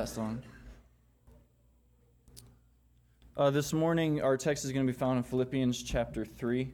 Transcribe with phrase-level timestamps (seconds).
[0.00, 0.42] that song.
[3.36, 6.72] Uh, this morning, our text is going to be found in Philippians chapter 3,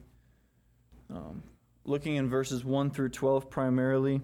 [1.09, 1.43] um,
[1.83, 4.21] looking in verses 1 through 12 primarily.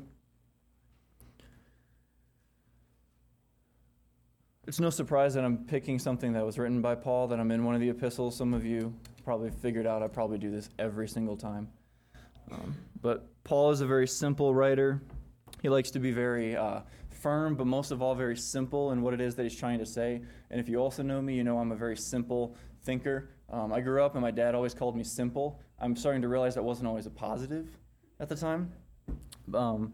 [4.68, 7.66] It's no surprise that I'm picking something that was written by Paul, that I'm in
[7.66, 8.38] one of the epistles.
[8.38, 8.96] Some of you
[9.26, 11.68] probably figured out I probably do this every single time.
[12.54, 15.02] Um, but Paul is a very simple writer.
[15.62, 16.80] He likes to be very uh,
[17.24, 19.86] firm, but most of all, very simple in what it is that he's trying to
[19.86, 20.22] say.
[20.52, 23.30] And if you also know me, you know I'm a very simple thinker.
[23.50, 25.62] Um, I grew up and my dad always called me simple.
[25.80, 27.70] I'm starting to realize that wasn't always a positive
[28.20, 28.74] at the time.
[29.54, 29.94] Um,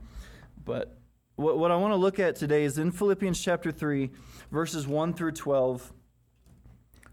[0.66, 0.98] but
[1.36, 4.10] what, what I want to look at today is in Philippians chapter 3,
[4.52, 5.94] verses 1 through 12.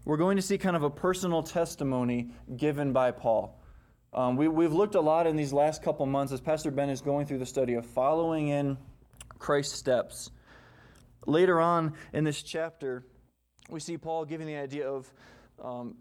[0.03, 3.61] We're going to see kind of a personal testimony given by Paul.
[4.13, 7.01] Um, we, we've looked a lot in these last couple months as Pastor Ben is
[7.01, 8.77] going through the study of following in
[9.37, 10.31] Christ's steps.
[11.25, 13.03] Later on in this chapter,
[13.69, 15.11] we see Paul giving the idea of
[15.61, 15.95] um,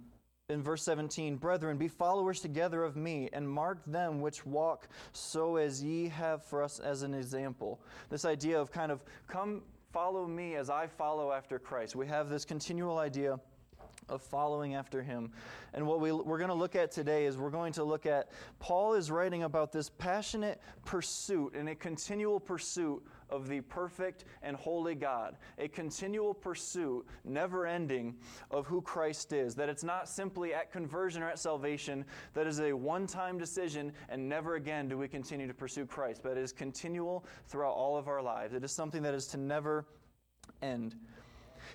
[0.48, 5.56] in verse 17, Brethren, be followers together of me, and mark them which walk so
[5.56, 7.80] as ye have for us as an example.
[8.10, 11.96] This idea of kind of come follow me as I follow after Christ.
[11.96, 13.40] We have this continual idea
[14.08, 15.32] of following after him.
[15.74, 18.30] And what we, we're going to look at today is we're going to look at
[18.60, 24.56] Paul is writing about this passionate pursuit and a continual pursuit of the perfect and
[24.56, 28.14] holy God, a continual pursuit, never ending,
[28.50, 29.54] of who Christ is.
[29.54, 32.04] That it's not simply at conversion or at salvation,
[32.34, 36.20] that is a one time decision, and never again do we continue to pursue Christ,
[36.22, 38.54] but it is continual throughout all of our lives.
[38.54, 39.86] It is something that is to never
[40.62, 40.94] end.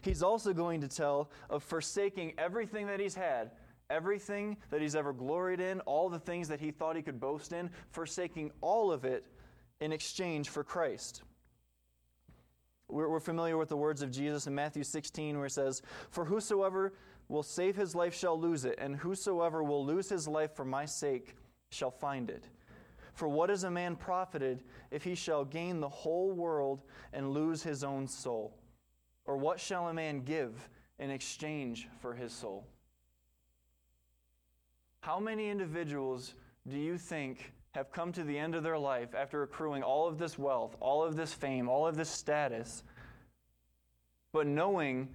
[0.01, 3.51] He's also going to tell of forsaking everything that he's had
[3.91, 7.51] everything that he's ever gloried in, all the things that he thought he could boast
[7.51, 9.25] in, forsaking all of it
[9.81, 11.23] in exchange for Christ.
[12.91, 16.25] We're, we're familiar with the words of Jesus in Matthew 16, where it says, For
[16.25, 16.93] whosoever
[17.29, 20.85] will save his life shall lose it, and whosoever will lose his life for my
[20.85, 21.35] sake
[21.69, 22.45] shall find it.
[23.13, 26.83] For what is a man profited if he shall gain the whole world
[27.13, 28.57] and lose his own soul?
[29.25, 32.65] Or what shall a man give in exchange for his soul?
[35.01, 36.35] How many individuals
[36.67, 40.17] do you think have come to the end of their life after accruing all of
[40.17, 42.83] this wealth, all of this fame, all of this status,
[44.33, 45.09] but knowing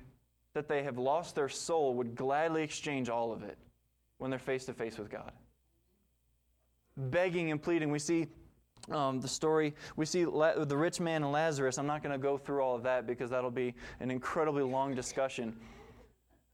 [0.55, 3.59] that they have lost their soul, would gladly exchange all of it
[4.16, 5.33] when they're face to face with God.
[6.97, 7.91] Begging and pleading.
[7.91, 8.28] We see
[8.91, 11.77] um, the story, we see La- the rich man and Lazarus.
[11.77, 14.95] I'm not going to go through all of that because that'll be an incredibly long
[14.95, 15.55] discussion.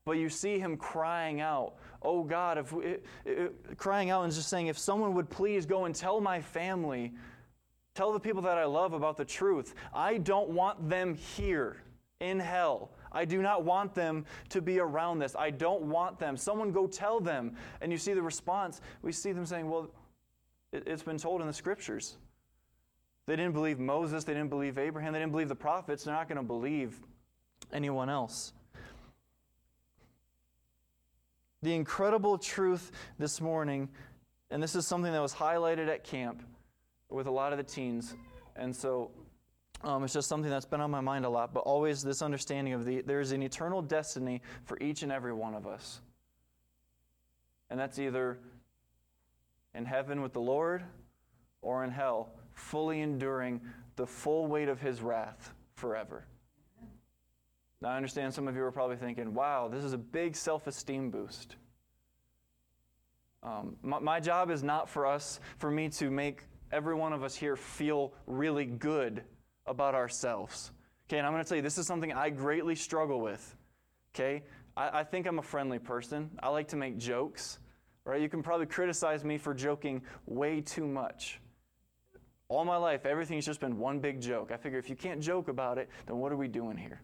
[0.05, 4.33] But you see him crying out, Oh God, if we, it, it, crying out and
[4.33, 7.13] just saying, If someone would please go and tell my family,
[7.95, 9.75] tell the people that I love about the truth.
[9.95, 11.83] I don't want them here
[12.21, 12.91] in hell.
[13.13, 15.37] I do not want them to be around this.
[15.39, 16.37] I don't want them.
[16.37, 17.57] Someone go tell them.
[17.81, 18.81] And you see the response.
[19.03, 19.91] We see them saying, Well,
[20.73, 22.17] it, it's been told in the scriptures.
[23.27, 26.05] They didn't believe Moses, they didn't believe Abraham, they didn't believe the prophets.
[26.05, 26.99] They're not going to believe
[27.73, 28.53] anyone else.
[31.63, 33.89] The incredible truth this morning,
[34.51, 36.43] and this is something that was highlighted at camp
[37.09, 38.15] with a lot of the teens,
[38.57, 39.11] and so
[39.85, 42.73] um, it's just something that's been on my mind a lot, but always this understanding
[42.73, 46.01] of the there is an eternal destiny for each and every one of us.
[47.71, 48.39] And that's either
[49.75, 50.85] in heaven with the Lord
[51.63, 53.61] or in hell, fully enduring
[53.97, 56.27] the full weight of his wrath forever.
[57.83, 60.69] Now, I understand some of you are probably thinking, wow, this is a big self
[60.69, 61.57] esteem boost.
[63.43, 67.25] Um, my, my job is not for us, for me to make every one of
[67.25, 69.25] us here feel really good
[69.67, 70.71] about ourselves.
[71.09, 73.57] Okay, and I'm going to tell you, this is something I greatly struggle with.
[74.15, 74.45] Okay,
[74.77, 76.31] I, I think I'm a friendly person.
[76.41, 77.59] I like to make jokes,
[78.05, 78.21] right?
[78.21, 81.41] You can probably criticize me for joking way too much.
[82.49, 84.53] All my life, everything's just been one big joke.
[84.53, 87.01] I figure if you can't joke about it, then what are we doing here?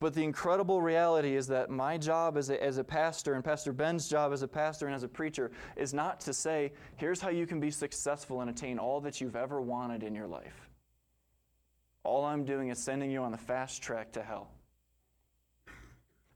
[0.00, 3.72] But the incredible reality is that my job as a, as a pastor, and Pastor
[3.72, 7.30] Ben's job as a pastor and as a preacher, is not to say, here's how
[7.30, 10.70] you can be successful and attain all that you've ever wanted in your life.
[12.04, 14.52] All I'm doing is sending you on the fast track to hell.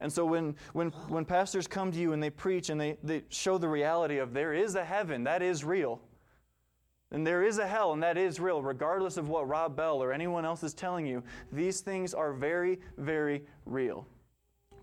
[0.00, 3.22] And so when, when, when pastors come to you and they preach and they, they
[3.28, 6.00] show the reality of there is a heaven, that is real.
[7.12, 10.12] And there is a hell, and that is real, regardless of what Rob Bell or
[10.12, 11.22] anyone else is telling you.
[11.52, 14.06] These things are very, very real.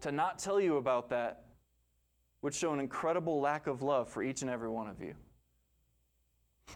[0.01, 1.45] To not tell you about that
[2.43, 5.15] would show an incredible lack of love for each and every one of you.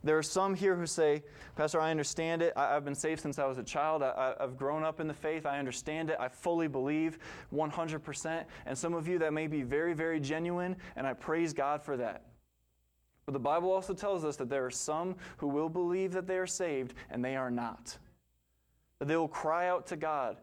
[0.03, 1.23] There are some here who say,
[1.55, 2.53] Pastor, I understand it.
[2.57, 4.01] I, have been saved since I was a child.
[4.01, 5.45] I, have grown up in the faith.
[5.45, 6.17] I understand it.
[6.19, 7.19] I fully believe
[7.53, 8.43] 100%.
[8.65, 11.95] And some of you that may be very, very genuine, and I praise God for
[11.97, 12.23] that.
[13.25, 16.37] But the Bible also tells us that there are some who will believe that they
[16.37, 17.97] are saved, and they are not.
[18.99, 20.37] That they will cry out to God,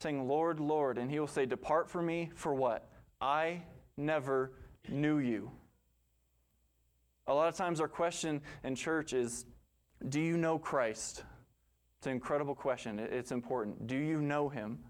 [0.00, 2.88] saying, Lord, Lord, and He will say, Depart from me for what?
[3.20, 3.62] I
[3.96, 4.52] never
[4.88, 5.50] knew you.
[7.26, 9.44] A lot of times, our question in church is
[10.08, 11.24] Do you know Christ?
[11.98, 12.98] It's an incredible question.
[12.98, 13.86] It's important.
[13.86, 14.80] Do you know him?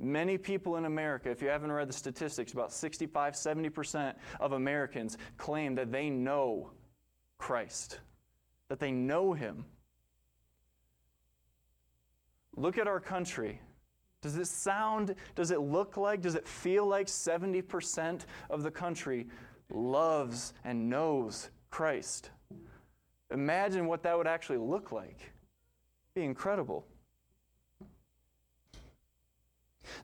[0.00, 5.18] Many people in America, if you haven't read the statistics, about 65, 70% of Americans
[5.36, 6.70] claim that they know
[7.36, 8.00] Christ,
[8.68, 9.64] that they know him.
[12.56, 13.60] Look at our country.
[14.20, 19.28] Does it sound, does it look like, does it feel like 70% of the country
[19.70, 22.30] loves and knows Christ.
[23.30, 25.20] Imagine what that would actually look like.
[25.20, 26.86] It'd be incredible.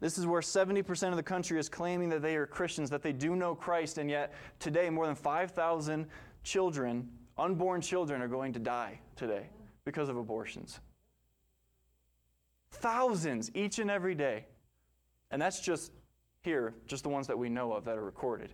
[0.01, 3.13] This is where 70% of the country is claiming that they are Christians, that they
[3.13, 6.07] do know Christ, and yet today more than 5,000
[6.43, 7.09] children,
[7.39, 9.49] unborn children, are going to die today
[9.85, 10.81] because of abortions.
[12.71, 14.47] Thousands each and every day.
[15.31, 15.93] And that's just
[16.43, 18.53] here, just the ones that we know of that are recorded.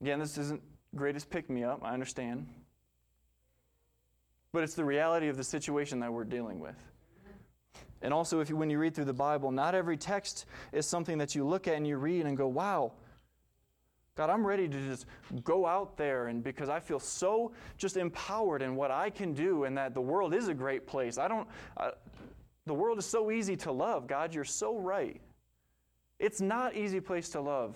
[0.00, 0.62] Again, this isn't
[0.94, 2.46] greatest pick me up, I understand.
[4.52, 6.76] But it's the reality of the situation that we're dealing with.
[8.04, 11.16] And also, if you, when you read through the Bible, not every text is something
[11.18, 12.92] that you look at and you read and go, wow,
[14.14, 15.06] God, I'm ready to just
[15.42, 19.64] go out there and because I feel so just empowered in what I can do
[19.64, 21.16] and that the world is a great place.
[21.16, 21.48] I don't,
[21.78, 21.92] uh,
[22.66, 24.06] the world is so easy to love.
[24.06, 25.18] God, you're so right.
[26.18, 27.74] It's not easy place to love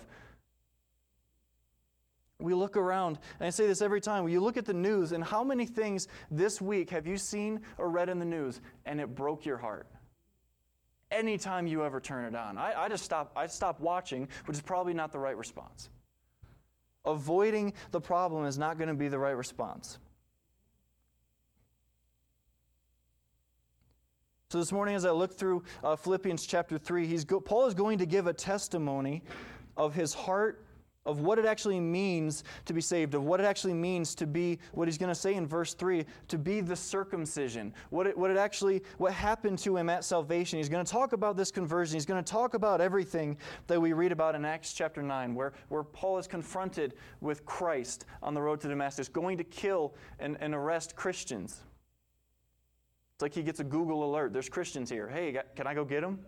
[2.41, 5.21] we look around, and I say this every time, you look at the news, and
[5.21, 9.13] how many things this week have you seen or read in the news, and it
[9.13, 9.87] broke your heart?
[11.11, 12.57] Anytime you ever turn it on.
[12.57, 15.89] I, I just stop, I stop watching, which is probably not the right response.
[17.05, 19.97] Avoiding the problem is not going to be the right response.
[24.51, 27.75] So this morning, as I look through uh, Philippians chapter 3, he's go- Paul is
[27.75, 29.21] going to give a testimony
[29.77, 30.65] of his heart
[31.09, 34.59] of what it actually means to be saved, of what it actually means to be,
[34.73, 38.29] what he's going to say in verse 3, to be the circumcision, what it, what
[38.29, 40.57] it actually, what happened to him at salvation.
[40.57, 41.95] He's going to talk about this conversion.
[41.95, 45.53] He's going to talk about everything that we read about in Acts chapter 9, where,
[45.69, 50.37] where Paul is confronted with Christ on the road to Damascus, going to kill and,
[50.39, 51.61] and arrest Christians.
[53.15, 54.31] It's like he gets a Google alert.
[54.31, 55.09] There's Christians here.
[55.09, 56.19] Hey, can I go get them?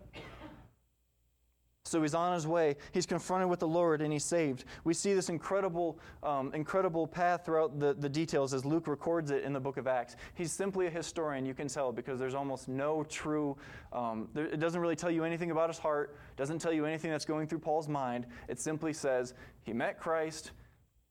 [1.84, 2.76] So he's on his way.
[2.92, 4.64] He's confronted with the Lord and he's saved.
[4.84, 9.42] We see this incredible, um, incredible path throughout the, the details as Luke records it
[9.42, 10.16] in the book of Acts.
[10.34, 13.56] He's simply a historian, you can tell, because there's almost no true,
[13.92, 17.10] um, there, it doesn't really tell you anything about his heart, doesn't tell you anything
[17.10, 18.26] that's going through Paul's mind.
[18.48, 19.34] It simply says
[19.64, 20.52] he met Christ.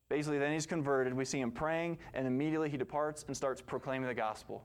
[0.08, 1.14] Basically, then he's converted.
[1.14, 4.64] We see him praying, and immediately he departs and starts proclaiming the gospel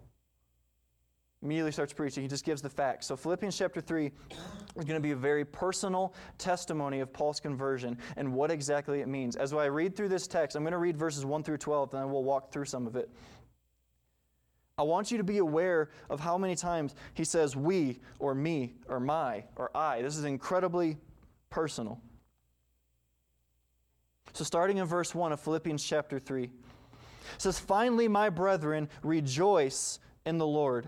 [1.43, 2.23] immediately starts preaching.
[2.23, 3.05] He just gives the facts.
[3.05, 4.05] So, Philippians chapter 3
[4.75, 9.07] is going to be a very personal testimony of Paul's conversion and what exactly it
[9.07, 9.35] means.
[9.35, 12.03] As I read through this text, I'm going to read verses 1 through 12, and
[12.03, 13.09] then we'll walk through some of it.
[14.79, 18.75] I want you to be aware of how many times he says we, or me,
[18.87, 20.01] or my, or I.
[20.03, 20.97] This is incredibly
[21.49, 21.99] personal.
[24.33, 26.51] So, starting in verse 1 of Philippians chapter 3, it
[27.37, 30.87] says, Finally, my brethren, rejoice in the Lord.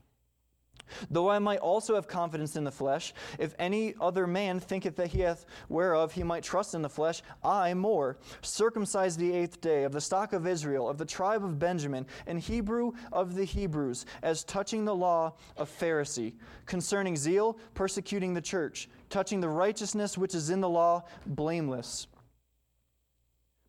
[1.09, 5.07] Though I might also have confidence in the flesh, if any other man thinketh that
[5.07, 9.83] he hath whereof he might trust in the flesh, I more, circumcised the eighth day,
[9.83, 14.05] of the stock of Israel, of the tribe of Benjamin, and Hebrew of the Hebrews,
[14.21, 16.33] as touching the law of Pharisee,
[16.65, 22.07] concerning zeal, persecuting the church, touching the righteousness which is in the law, blameless.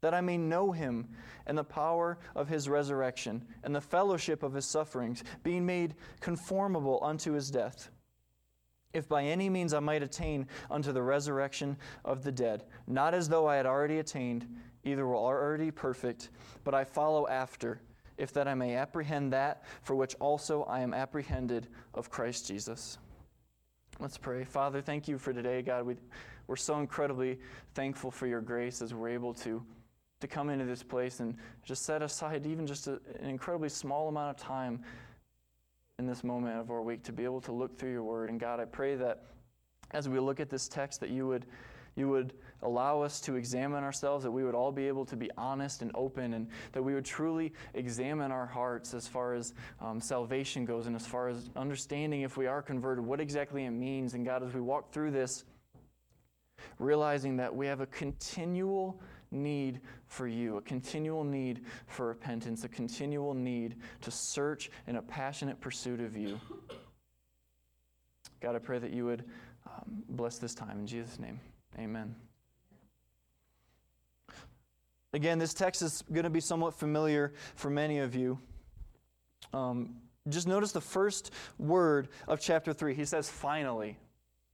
[0.00, 1.08] that I may know him
[1.46, 7.00] and the power of his resurrection, and the fellowship of his sufferings, being made conformable
[7.02, 7.90] unto his death.
[8.92, 13.28] If by any means I might attain unto the resurrection of the dead, not as
[13.28, 14.46] though I had already attained,
[14.84, 16.30] either were already perfect,
[16.64, 17.80] but I follow after
[18.16, 22.98] if that I may apprehend that for which also I am apprehended of Christ Jesus.
[24.00, 24.44] Let's pray.
[24.44, 25.86] Father, thank you for today, God.
[25.86, 25.96] We,
[26.46, 27.38] we're so incredibly
[27.74, 29.64] thankful for your grace as we're able to,
[30.20, 34.08] to come into this place and just set aside even just a, an incredibly small
[34.08, 34.82] amount of time
[35.98, 38.30] in this moment of our week to be able to look through your word.
[38.30, 39.24] And God, I pray that
[39.90, 41.46] as we look at this text, that you would
[41.98, 42.32] you would
[42.62, 45.90] allow us to examine ourselves, that we would all be able to be honest and
[45.96, 50.86] open, and that we would truly examine our hearts as far as um, salvation goes
[50.86, 54.14] and as far as understanding if we are converted, what exactly it means.
[54.14, 55.44] And God, as we walk through this,
[56.78, 62.68] realizing that we have a continual need for you, a continual need for repentance, a
[62.68, 66.40] continual need to search in a passionate pursuit of you.
[68.40, 69.24] God, I pray that you would
[69.66, 71.40] um, bless this time in Jesus' name.
[71.78, 72.14] Amen.
[75.12, 78.38] Again, this text is going to be somewhat familiar for many of you.
[79.52, 79.96] Um,
[80.28, 82.94] just notice the first word of chapter 3.
[82.94, 83.96] He says, finally.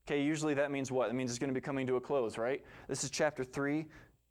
[0.07, 1.09] Okay, usually that means what?
[1.09, 2.63] It means it's going to be coming to a close, right?
[2.87, 3.85] This is chapter 3.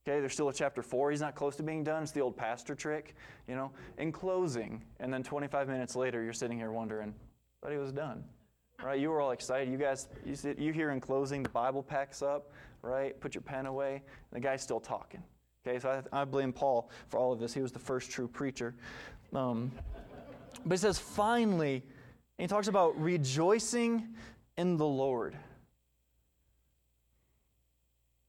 [0.06, 1.10] Okay, there's still a chapter 4.
[1.10, 2.02] He's not close to being done.
[2.02, 3.14] It's the old pastor trick,
[3.48, 4.82] you know, in closing.
[5.00, 7.14] And then 25 minutes later, you're sitting here wondering,
[7.62, 8.22] but he was done.
[8.82, 9.00] Right?
[9.00, 9.70] You were all excited.
[9.70, 12.50] You guys, you, sit, you hear in closing, the Bible packs up
[12.84, 13.18] right?
[13.20, 14.02] Put your pen away.
[14.32, 15.22] The guy's still talking.
[15.66, 17.54] Okay, so I, I blame Paul for all of this.
[17.54, 18.74] He was the first true preacher.
[19.32, 19.72] Um,
[20.64, 21.82] but he says, finally,
[22.38, 24.08] he talks about rejoicing
[24.58, 25.36] in the Lord.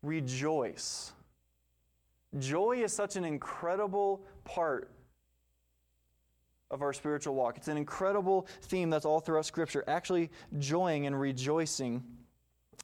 [0.02, 1.12] Rejoice.
[2.40, 4.92] Joy is such an incredible part
[6.72, 7.58] of our spiritual walk.
[7.58, 12.04] It's an incredible theme that's all throughout Scripture, actually joying and rejoicing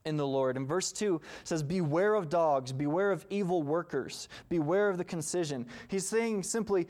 [0.05, 0.57] in the Lord.
[0.57, 5.65] And verse 2 says, Beware of dogs, beware of evil workers, beware of the concision.
[5.87, 6.87] He's saying simply,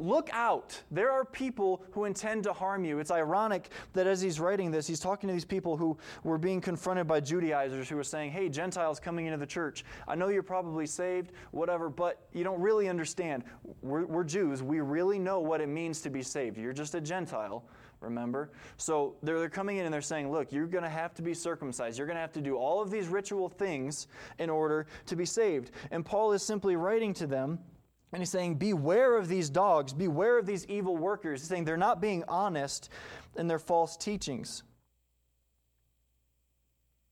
[0.00, 0.80] look out.
[0.90, 2.98] There are people who intend to harm you.
[2.98, 6.60] It's ironic that as he's writing this, he's talking to these people who were being
[6.60, 10.42] confronted by Judaizers who were saying, Hey, Gentiles coming into the church, I know you're
[10.42, 13.44] probably saved, whatever, but you don't really understand.
[13.82, 14.62] We're, we're Jews.
[14.62, 16.56] We really know what it means to be saved.
[16.56, 17.64] You're just a Gentile
[18.00, 18.50] remember?
[18.76, 21.34] So they're, they're coming in and they're saying, look, you're going to have to be
[21.34, 21.98] circumcised.
[21.98, 24.06] You're going to have to do all of these ritual things
[24.38, 25.72] in order to be saved.
[25.90, 27.58] And Paul is simply writing to them.
[28.12, 31.40] And he's saying, Beware of these dogs, beware of these evil workers.
[31.40, 32.90] He's saying they're not being honest
[33.36, 34.62] in their false teachings.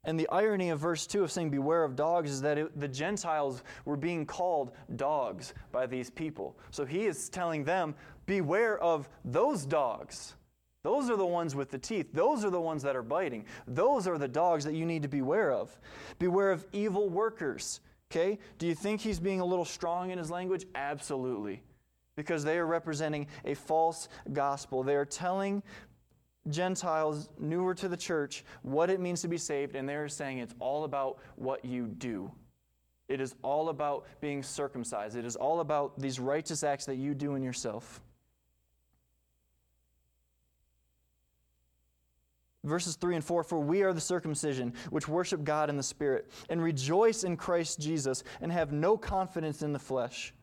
[0.04, 2.88] And the irony of verse 2 of saying, Beware of dogs, is that it, the
[2.88, 6.56] Gentiles were being called dogs by these people.
[6.70, 7.94] So he is telling them,
[8.26, 10.34] Beware of those dogs.
[10.82, 12.06] Those are the ones with the teeth.
[12.12, 13.44] Those are the ones that are biting.
[13.66, 15.76] Those are the dogs that you need to beware of.
[16.18, 17.80] Beware of evil workers.
[18.10, 18.38] Okay?
[18.58, 20.66] Do you think he's being a little strong in his language?
[20.74, 21.62] Absolutely.
[22.16, 24.82] Because they are representing a false gospel.
[24.82, 25.62] They are telling
[26.48, 30.54] Gentiles newer to the church what it means to be saved, and they're saying it's
[30.58, 32.30] all about what you do.
[33.08, 35.16] It is all about being circumcised.
[35.16, 38.02] It is all about these righteous acts that you do in yourself.
[42.64, 46.30] Verses 3 and 4 For we are the circumcision, which worship God in the Spirit,
[46.48, 50.34] and rejoice in Christ Jesus, and have no confidence in the flesh.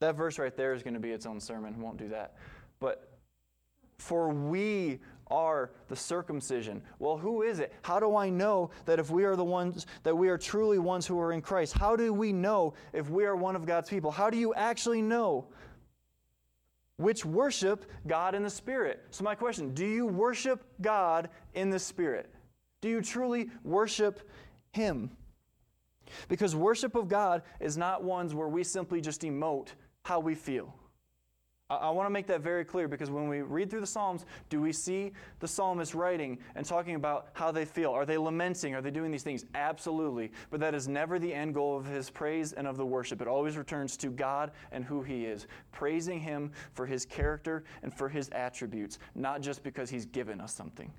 [0.00, 1.80] That verse right there is going to be its own sermon.
[1.80, 2.36] Won't do that.
[2.78, 3.18] But
[3.98, 5.00] for we
[5.30, 6.80] are the circumcision.
[6.98, 7.72] Well, who is it?
[7.82, 11.06] How do I know that if we are the ones, that we are truly ones
[11.06, 11.76] who are in Christ?
[11.76, 14.10] How do we know if we are one of God's people?
[14.10, 15.46] How do you actually know?
[16.98, 19.04] Which worship God in the Spirit.
[19.10, 22.32] So, my question do you worship God in the Spirit?
[22.80, 24.28] Do you truly worship
[24.72, 25.10] Him?
[26.28, 29.68] Because worship of God is not ones where we simply just emote
[30.04, 30.74] how we feel.
[31.70, 34.58] I, want to make that very clear because when we read through the Psalms, do
[34.58, 37.90] we see the psalmist writing and talking about how they feel?
[37.90, 38.74] Are they lamenting?
[38.74, 39.44] Are they doing these things?
[39.54, 40.32] Absolutely.
[40.48, 43.20] But that is never the end goal of his praise and of the worship.
[43.20, 47.92] It always returns to God and who he is, praising him for his character and
[47.92, 50.90] for his attributes, not just because he's given us something.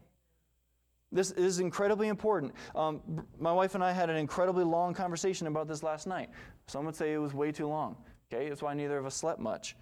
[1.11, 2.53] This is incredibly important.
[2.75, 3.01] Um,
[3.39, 6.29] my wife and I had an incredibly long conversation about this last night.
[6.67, 7.97] Some would say it was way too long.
[8.31, 9.75] Okay, that's why neither of us slept much.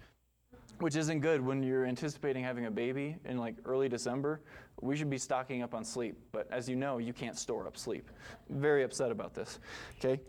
[0.80, 4.40] Which isn't good when you're anticipating having a baby in like early December.
[4.80, 7.76] We should be stocking up on sleep, but as you know, you can't store up
[7.76, 8.10] sleep.
[8.48, 9.58] Very upset about this.
[9.98, 10.20] Okay?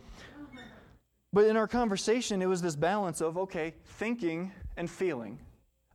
[1.32, 5.40] But in our conversation, it was this balance of okay, thinking and feeling.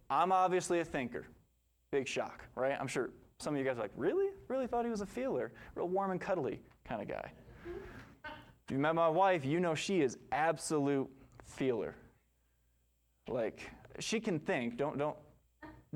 [0.09, 1.27] I'm obviously a thinker.
[1.91, 2.77] Big shock, right?
[2.79, 4.29] I'm sure some of you guys are like, really?
[4.49, 5.53] Really thought he was a feeler?
[5.75, 7.33] Real warm and cuddly kind of guy.
[8.25, 11.11] If you met my wife, you know she is absolute
[11.45, 11.95] feeler.
[13.29, 13.71] Like,
[14.01, 14.77] she can think.
[14.77, 15.17] Don't, don't,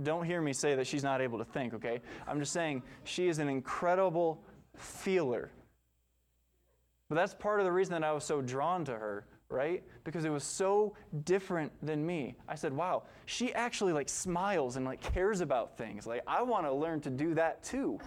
[0.02, 2.00] don't hear me say that she's not able to think, okay?
[2.26, 4.43] I'm just saying she is an incredible
[4.76, 5.50] feeler.
[7.09, 9.83] But that's part of the reason that I was so drawn to her, right?
[10.05, 12.37] Because it was so different than me.
[12.47, 16.07] I said, "Wow, she actually like smiles and like cares about things.
[16.07, 17.99] Like I want to learn to do that too."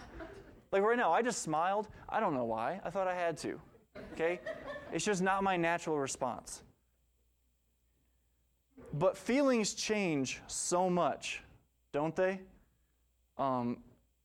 [0.71, 1.89] Like right now, I just smiled.
[2.07, 2.79] I don't know why.
[2.85, 3.59] I thought I had to.
[4.13, 4.39] Okay?
[4.93, 6.63] It's just not my natural response.
[8.93, 11.41] But feelings change so much,
[11.93, 12.41] don't they?
[13.37, 13.77] Um,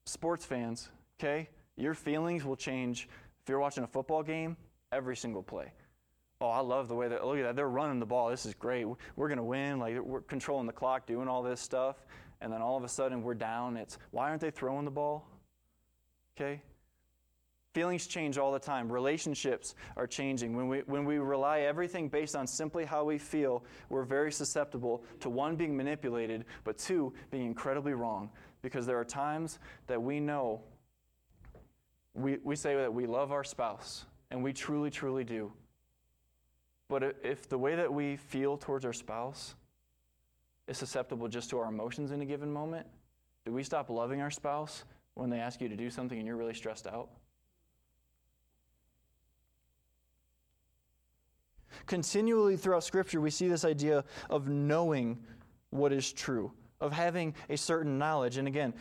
[0.04, 1.48] sports fans, okay?
[1.76, 3.08] Your feelings will change
[3.42, 4.56] if you're watching a football game
[4.92, 5.72] every single play.
[6.40, 8.28] Oh, I love the way that, look at that, they're running the ball.
[8.28, 8.86] This is great.
[9.14, 9.78] We're going to win.
[9.78, 12.04] Like, we're controlling the clock, doing all this stuff.
[12.40, 13.76] And then all of a sudden, we're down.
[13.76, 15.26] It's, why aren't they throwing the ball?
[16.36, 16.60] Okay?
[17.76, 18.90] Feelings change all the time.
[18.90, 20.56] Relationships are changing.
[20.56, 25.04] When we, when we rely everything based on simply how we feel, we're very susceptible
[25.20, 28.30] to one, being manipulated, but two, being incredibly wrong.
[28.62, 30.62] Because there are times that we know,
[32.14, 35.52] we, we say that we love our spouse, and we truly, truly do.
[36.88, 39.54] But if the way that we feel towards our spouse
[40.66, 42.86] is susceptible just to our emotions in a given moment,
[43.44, 46.36] do we stop loving our spouse when they ask you to do something and you're
[46.36, 47.10] really stressed out?
[51.86, 55.18] Continually throughout Scripture, we see this idea of knowing
[55.70, 58.36] what is true, of having a certain knowledge.
[58.38, 58.74] And again,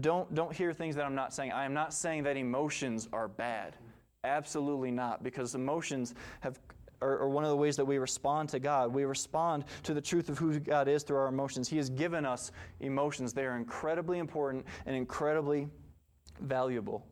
[0.00, 1.52] don't, don't hear things that I'm not saying.
[1.52, 3.76] I am not saying that emotions are bad.
[4.24, 6.58] Absolutely not, because emotions have
[7.02, 8.92] are, are, one of the ways that we respond to God.
[8.92, 11.68] We respond to the truth of who God is through our emotions.
[11.68, 13.32] He has given us emotions.
[13.32, 15.68] They are incredibly important and incredibly
[16.40, 17.06] valuable.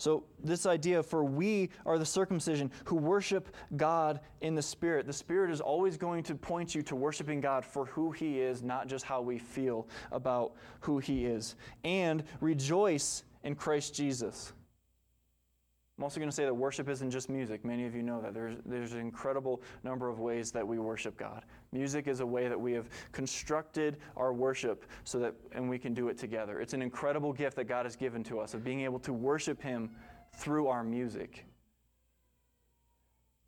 [0.00, 5.06] So, this idea for we are the circumcision who worship God in the Spirit.
[5.06, 8.62] The Spirit is always going to point you to worshiping God for who He is,
[8.62, 11.54] not just how we feel about who He is.
[11.84, 14.54] And rejoice in Christ Jesus.
[16.00, 17.62] I'm also going to say that worship isn't just music.
[17.62, 18.32] Many of you know that.
[18.32, 21.44] There's, there's an incredible number of ways that we worship God.
[21.72, 25.92] Music is a way that we have constructed our worship so that, and we can
[25.92, 26.58] do it together.
[26.58, 29.60] It's an incredible gift that God has given to us of being able to worship
[29.60, 29.90] Him
[30.38, 31.44] through our music.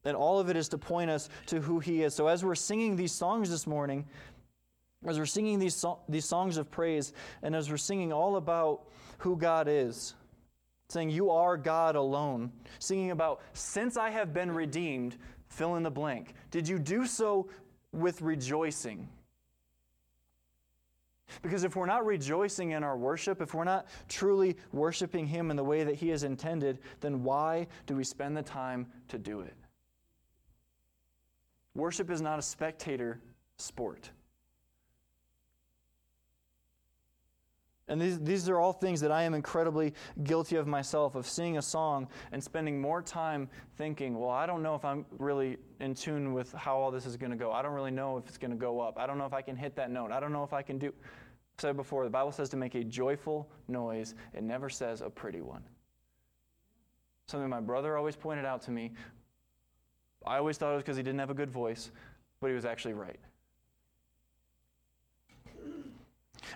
[0.04, 2.14] And all of it is to point us to who He is.
[2.14, 4.04] So as we're singing these songs this morning,
[5.06, 8.90] as we're singing these, so- these songs of praise, and as we're singing all about
[9.16, 10.16] who God is,
[10.92, 12.52] saying, You are God alone.
[12.78, 15.16] Singing about, Since I have been redeemed,
[15.48, 16.34] fill in the blank.
[16.50, 17.48] Did you do so
[17.92, 19.08] with rejoicing?
[21.40, 25.56] Because if we're not rejoicing in our worship, if we're not truly worshiping Him in
[25.56, 29.40] the way that He has intended, then why do we spend the time to do
[29.40, 29.54] it?
[31.74, 33.18] Worship is not a spectator
[33.56, 34.10] sport.
[37.92, 39.92] And these, these are all things that I am incredibly
[40.24, 44.62] guilty of myself, of seeing a song and spending more time thinking, well, I don't
[44.62, 47.52] know if I'm really in tune with how all this is going to go.
[47.52, 48.98] I don't really know if it's going to go up.
[48.98, 50.10] I don't know if I can hit that note.
[50.10, 50.88] I don't know if I can do.
[50.88, 55.10] I said before, the Bible says to make a joyful noise, it never says a
[55.10, 55.62] pretty one.
[57.26, 58.92] Something my brother always pointed out to me.
[60.24, 61.90] I always thought it was because he didn't have a good voice,
[62.40, 63.20] but he was actually right.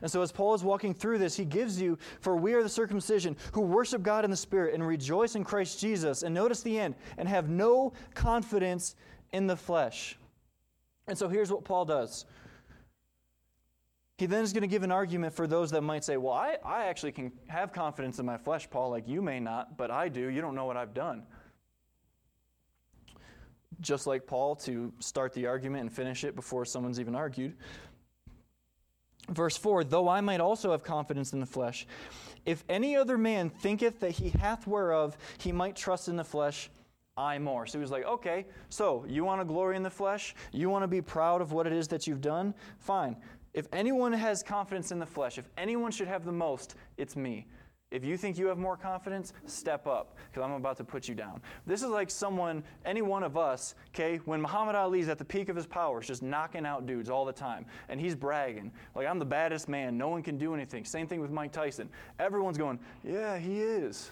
[0.03, 2.69] And so, as Paul is walking through this, he gives you, for we are the
[2.69, 6.23] circumcision who worship God in the Spirit and rejoice in Christ Jesus.
[6.23, 8.95] And notice the end, and have no confidence
[9.33, 10.19] in the flesh.
[11.09, 12.27] And so, here's what Paul does.
[14.19, 16.57] He then is going to give an argument for those that might say, Well, I,
[16.65, 20.09] I actually can have confidence in my flesh, Paul, like you may not, but I
[20.09, 20.29] do.
[20.29, 21.25] You don't know what I've done.
[23.81, 27.57] Just like Paul, to start the argument and finish it before someone's even argued.
[29.29, 31.87] Verse 4 Though I might also have confidence in the flesh,
[32.45, 36.71] if any other man thinketh that he hath whereof he might trust in the flesh,
[37.17, 37.67] I more.
[37.67, 40.35] So he was like, okay, so you want to glory in the flesh?
[40.53, 42.55] You want to be proud of what it is that you've done?
[42.79, 43.17] Fine.
[43.55, 47.47] If anyone has confidence in the flesh, if anyone should have the most, it's me.
[47.93, 51.15] If you think you have more confidence, step up because I'm about to put you
[51.15, 51.41] down.
[51.67, 55.49] This is like someone, any one of us, okay, when Muhammad Ali's at the peak
[55.49, 59.21] of his powers, just knocking out dudes all the time, and he's bragging, like, I'm
[59.21, 60.85] the baddest man, no one can do anything.
[60.85, 61.89] Same thing with Mike Tyson.
[62.19, 64.11] Everyone's going, yeah, he is.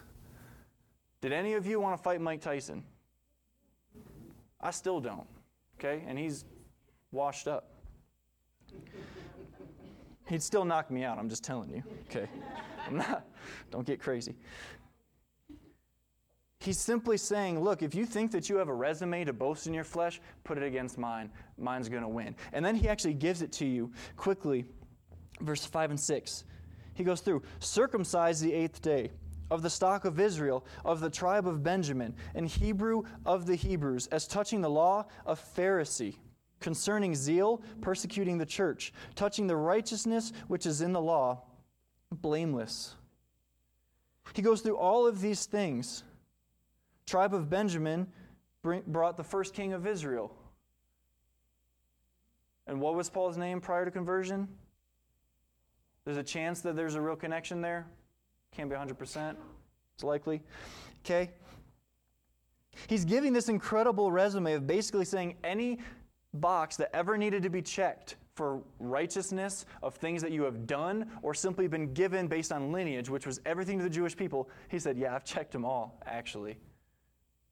[1.20, 2.84] Did any of you want to fight Mike Tyson?
[4.60, 5.26] I still don't,
[5.80, 6.44] okay, and he's
[7.10, 7.70] washed up.
[10.26, 12.28] He'd still knock me out, I'm just telling you, okay?
[12.86, 13.26] I'm not,
[13.70, 14.34] don't get crazy.
[16.60, 19.74] He's simply saying, look, if you think that you have a resume to boast in
[19.74, 21.30] your flesh, put it against mine.
[21.58, 22.34] Mine's going to win.
[22.54, 24.64] And then he actually gives it to you quickly.
[25.40, 26.44] Verse 5 and 6.
[26.94, 29.10] He goes through, circumcise the eighth day
[29.50, 34.06] of the stock of Israel, of the tribe of Benjamin, and Hebrew of the Hebrews,
[34.06, 36.16] as touching the law of Pharisee,
[36.64, 41.42] concerning zeal, persecuting the church, touching the righteousness which is in the law
[42.10, 42.94] blameless.
[44.32, 46.04] He goes through all of these things.
[47.04, 48.06] Tribe of Benjamin
[48.62, 50.34] brought the first king of Israel.
[52.66, 54.48] And what was Paul's name prior to conversion?
[56.06, 57.86] There's a chance that there's a real connection there.
[58.56, 59.36] Can't be 100%.
[59.96, 60.40] It's likely.
[61.04, 61.30] Okay?
[62.86, 65.78] He's giving this incredible resume of basically saying any
[66.34, 71.10] box that ever needed to be checked for righteousness of things that you have done
[71.22, 74.78] or simply been given based on lineage, which was everything to the Jewish people, he
[74.78, 76.56] said, Yeah, I've checked them all, actually.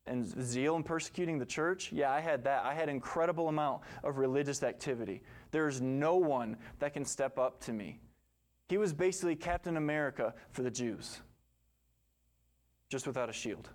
[0.05, 2.64] And zeal in persecuting the church, yeah, I had that.
[2.64, 5.23] I had incredible amount of religious activity.
[5.53, 8.01] There's no one that can step up to me.
[8.68, 11.21] He was basically Captain America for the Jews,
[12.88, 13.68] just without a shield.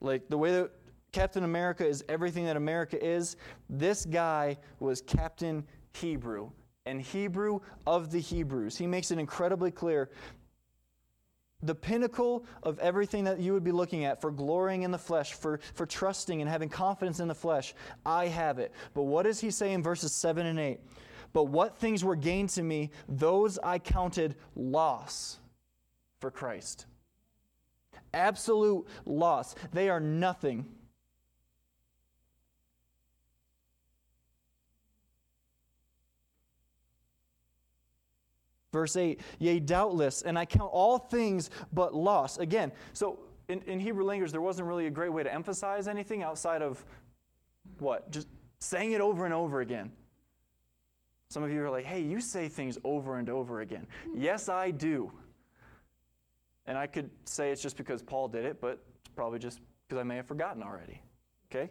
[0.00, 0.70] Like the way that
[1.12, 3.36] Captain America is everything that America is.
[3.68, 6.50] This guy was Captain Hebrew,
[6.86, 8.76] and Hebrew of the Hebrews.
[8.76, 10.10] He makes it incredibly clear.
[11.62, 15.34] The pinnacle of everything that you would be looking at for glorying in the flesh,
[15.34, 17.74] for, for trusting and having confidence in the flesh,
[18.06, 18.72] I have it.
[18.94, 20.80] But what does he say in verses 7 and 8?
[21.32, 25.38] But what things were gained to me, those I counted loss
[26.18, 26.86] for Christ.
[28.14, 29.54] Absolute loss.
[29.72, 30.66] They are nothing
[38.72, 42.38] Verse 8, yea, doubtless, and I count all things but loss.
[42.38, 46.22] Again, so in, in Hebrew language, there wasn't really a great way to emphasize anything
[46.22, 46.84] outside of
[47.78, 48.10] what?
[48.12, 48.28] Just
[48.60, 49.90] saying it over and over again.
[51.30, 53.86] Some of you are like, hey, you say things over and over again.
[54.14, 55.12] Yes, I do.
[56.66, 60.00] And I could say it's just because Paul did it, but it's probably just because
[60.00, 61.00] I may have forgotten already.
[61.50, 61.70] Okay?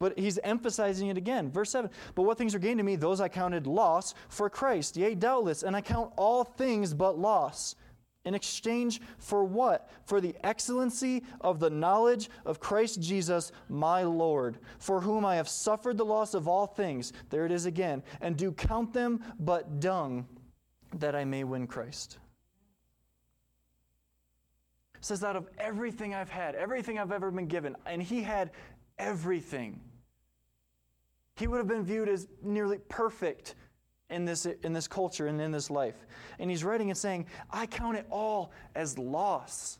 [0.00, 1.52] But he's emphasizing it again.
[1.52, 4.96] Verse 7 But what things are gained to me, those I counted loss for Christ.
[4.96, 7.76] Yea, doubtless, and I count all things but loss.
[8.24, 9.90] In exchange for what?
[10.04, 15.48] For the excellency of the knowledge of Christ Jesus, my Lord, for whom I have
[15.48, 17.12] suffered the loss of all things.
[17.30, 18.02] There it is again.
[18.20, 20.26] And do count them but dung,
[20.96, 22.18] that I may win Christ.
[24.96, 28.50] It says, out of everything I've had, everything I've ever been given, and he had
[28.98, 29.80] everything
[31.40, 33.54] he would have been viewed as nearly perfect
[34.10, 36.06] in this, in this culture and in this life.
[36.38, 39.78] And he's writing and saying, I count it all as loss.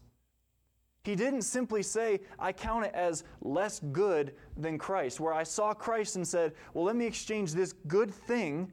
[1.05, 5.75] He didn't simply say, I count it as less good than Christ, where I saw
[5.75, 8.73] Christ and said, Well, let me exchange this good thing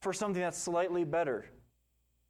[0.00, 1.46] for something that's slightly better.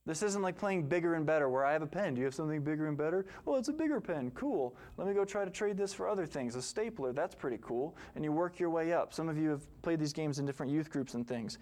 [0.04, 2.14] This isn't like playing bigger and better where I have a pen.
[2.14, 3.24] Do you have something bigger and better?
[3.44, 4.32] Well, it's a bigger pen.
[4.32, 4.74] Cool.
[4.96, 6.56] Let me go try to trade this for other things.
[6.56, 7.96] A stapler, that's pretty cool.
[8.16, 9.14] And you work your way up.
[9.14, 11.58] Some of you have played these games in different youth groups and things.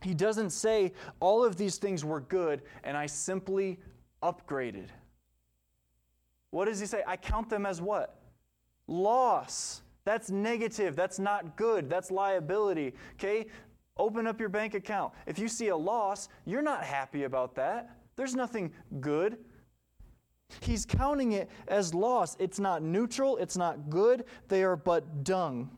[0.00, 3.78] He doesn't say all of these things were good and I simply
[4.22, 4.88] upgraded.
[6.50, 7.02] What does he say?
[7.06, 8.18] I count them as what?
[8.86, 9.82] Loss.
[10.04, 10.96] That's negative.
[10.96, 11.88] That's not good.
[11.90, 12.94] That's liability.
[13.14, 13.46] Okay?
[13.98, 15.12] Open up your bank account.
[15.26, 17.98] If you see a loss, you're not happy about that.
[18.16, 19.38] There's nothing good.
[20.60, 22.36] He's counting it as loss.
[22.38, 24.24] It's not neutral, it's not good.
[24.48, 25.70] They are but dung.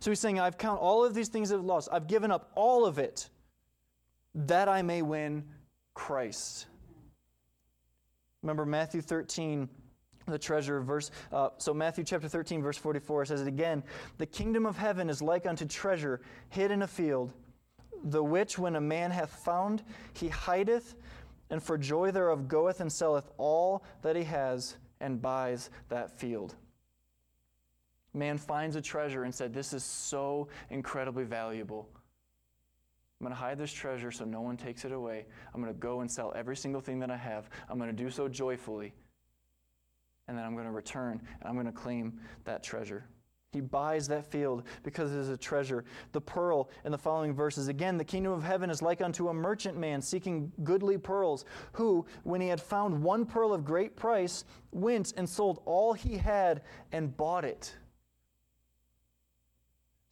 [0.00, 1.88] So he's saying, I've counted all of these things as loss.
[1.88, 3.28] I've given up all of it
[4.34, 5.44] that I may win
[5.94, 6.66] Christ.
[8.42, 9.68] Remember Matthew 13
[10.26, 13.82] the treasure verse uh, so matthew chapter 13 verse 44 says it again
[14.18, 17.32] the kingdom of heaven is like unto treasure hid in a field
[18.04, 20.94] the which when a man hath found he hideth
[21.50, 26.54] and for joy thereof goeth and selleth all that he has and buys that field
[28.14, 31.88] man finds a treasure and said this is so incredibly valuable
[33.20, 35.24] I'm going to hide this treasure so no one takes it away.
[35.54, 37.48] I'm going to go and sell every single thing that I have.
[37.70, 38.92] I'm going to do so joyfully.
[40.28, 43.04] And then I'm going to return and I'm going to claim that treasure.
[43.52, 45.84] He buys that field because it is a treasure.
[46.12, 49.34] The pearl in the following verses again, the kingdom of heaven is like unto a
[49.34, 54.44] merchant man seeking goodly pearls, who, when he had found one pearl of great price,
[54.72, 56.62] went and sold all he had
[56.92, 57.74] and bought it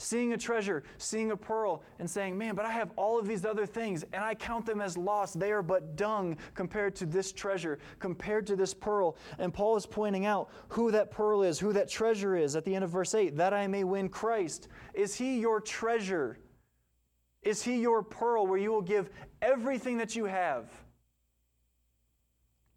[0.04, 3.44] seeing a treasure, seeing a pearl, and saying, Man, but I have all of these
[3.44, 5.40] other things, and I count them as lost.
[5.40, 9.16] They are but dung compared to this treasure, compared to this pearl.
[9.38, 12.74] And Paul is pointing out who that pearl is, who that treasure is at the
[12.74, 14.68] end of verse 8 that I may win Christ.
[14.92, 16.38] Is he your treasure?
[17.42, 19.10] Is he your pearl where you will give
[19.42, 20.70] everything that you have?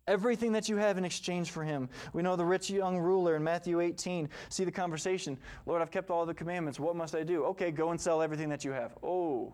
[0.07, 1.89] Everything that you have in exchange for him.
[2.13, 4.29] We know the rich young ruler in Matthew 18.
[4.49, 5.37] See the conversation.
[5.65, 6.79] Lord, I've kept all the commandments.
[6.79, 7.43] What must I do?
[7.45, 8.95] Okay, go and sell everything that you have.
[9.03, 9.53] Oh,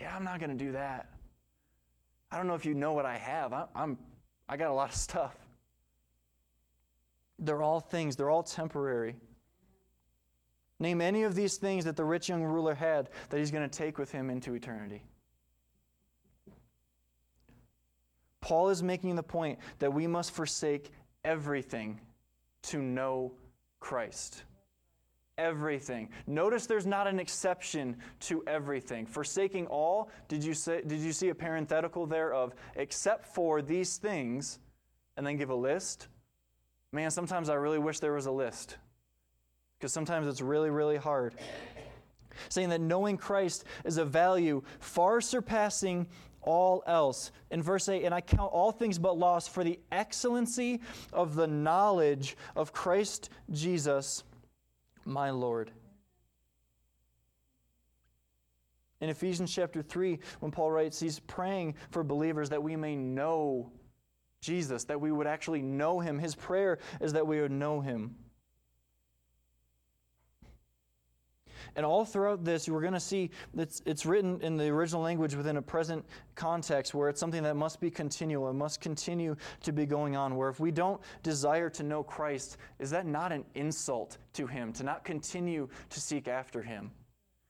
[0.00, 1.08] yeah, I'm not going to do that.
[2.30, 3.52] I don't know if you know what I have.
[3.52, 3.98] I, I'm,
[4.48, 5.36] I got a lot of stuff.
[7.38, 9.16] They're all things, they're all temporary.
[10.78, 13.78] Name any of these things that the rich young ruler had that he's going to
[13.78, 15.02] take with him into eternity.
[18.42, 20.90] Paul is making the point that we must forsake
[21.24, 22.00] everything
[22.64, 23.32] to know
[23.80, 24.42] Christ.
[25.38, 26.10] Everything.
[26.26, 29.06] Notice there's not an exception to everything.
[29.06, 33.96] Forsaking all, did you, say, did you see a parenthetical there of except for these
[33.96, 34.58] things,
[35.16, 36.08] and then give a list?
[36.92, 38.76] Man, sometimes I really wish there was a list
[39.78, 41.34] because sometimes it's really, really hard.
[42.48, 46.06] Saying that knowing Christ is a value far surpassing
[46.42, 47.32] all else.
[47.50, 50.80] In verse 8, and I count all things but loss for the excellency
[51.12, 54.24] of the knowledge of Christ Jesus,
[55.04, 55.70] my Lord.
[59.00, 63.72] In Ephesians chapter 3, when Paul writes, he's praying for believers that we may know
[64.40, 66.18] Jesus, that we would actually know him.
[66.18, 68.14] His prayer is that we would know him.
[71.76, 75.34] And all throughout this, we're going to see it's, it's written in the original language
[75.34, 76.04] within a present
[76.34, 78.50] context where it's something that must be continual.
[78.50, 80.36] It must continue to be going on.
[80.36, 84.72] Where if we don't desire to know Christ, is that not an insult to Him
[84.74, 86.90] to not continue to seek after Him?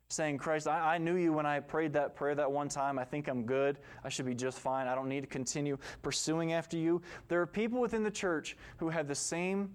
[0.08, 2.98] Saying, Christ, I, I knew you when I prayed that prayer that one time.
[2.98, 3.78] I think I'm good.
[4.04, 4.86] I should be just fine.
[4.86, 7.00] I don't need to continue pursuing after you.
[7.28, 9.70] There are people within the church who had the same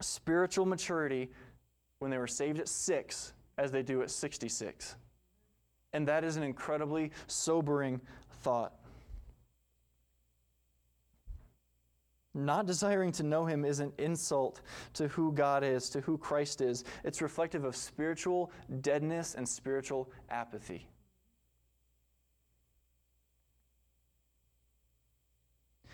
[0.00, 1.30] spiritual maturity
[2.00, 4.96] when they were saved at six as they do at 66.
[5.92, 8.00] And that is an incredibly sobering
[8.42, 8.74] thought.
[12.34, 14.60] Not desiring to know him is an insult
[14.92, 16.84] to who God is, to who Christ is.
[17.02, 20.86] It's reflective of spiritual deadness and spiritual apathy.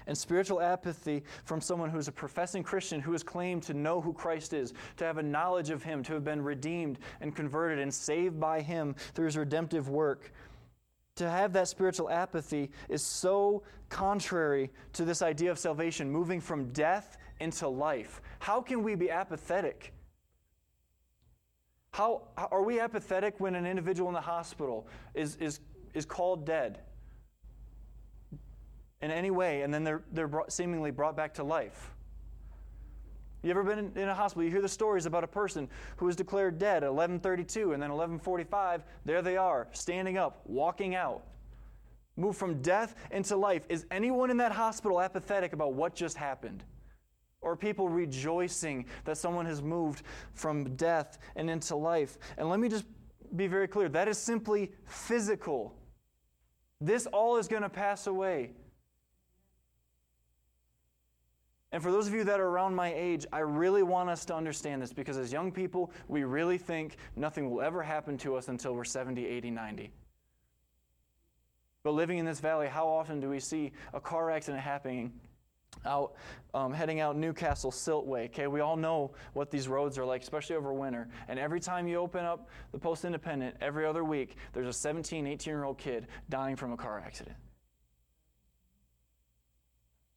[0.07, 4.13] And spiritual apathy from someone who's a professing Christian who has claimed to know who
[4.13, 7.93] Christ is, to have a knowledge of Him, to have been redeemed and converted and
[7.93, 10.33] saved by Him through His redemptive work.
[11.17, 16.73] To have that spiritual apathy is so contrary to this idea of salvation, moving from
[16.73, 18.23] death into life.
[18.39, 19.93] How can we be apathetic?
[21.93, 25.61] How are we apathetic when an individual in the hospital is, is,
[25.93, 26.81] is called dead?
[29.03, 31.93] In any way, and then they're, they're brought, seemingly brought back to life.
[33.43, 34.45] You ever been in, in, a hospital?
[34.45, 37.91] You hear the stories about a person who was declared dead at 11:32, and then
[37.91, 41.25] 11:45, there they are, standing up, walking out,
[42.17, 43.67] moved from death into life.
[43.69, 46.63] Is anyone in that hospital apathetic about what just happened?
[47.41, 52.19] Or people rejoicing that someone has moved from death and into life?
[52.39, 52.85] And let me just
[53.35, 55.75] be very clear: that is simply physical.
[56.81, 58.53] This all is going to pass away.
[61.73, 64.35] And for those of you that are around my age, I really want us to
[64.35, 68.49] understand this because as young people, we really think nothing will ever happen to us
[68.49, 69.91] until we're 70, 80, 90.
[71.83, 75.13] But living in this valley, how often do we see a car accident happening
[75.87, 76.15] out,
[76.53, 78.27] um, heading out New Castle, Siltway?
[78.27, 81.09] Okay, we all know what these roads are like, especially over winter.
[81.27, 85.27] And every time you open up the Post Independent, every other week, there's a 17,
[85.27, 87.37] 18 year old kid dying from a car accident.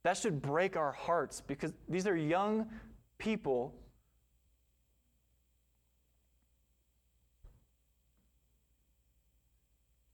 [0.06, 2.68] That should break our hearts because these are young
[3.18, 3.74] people.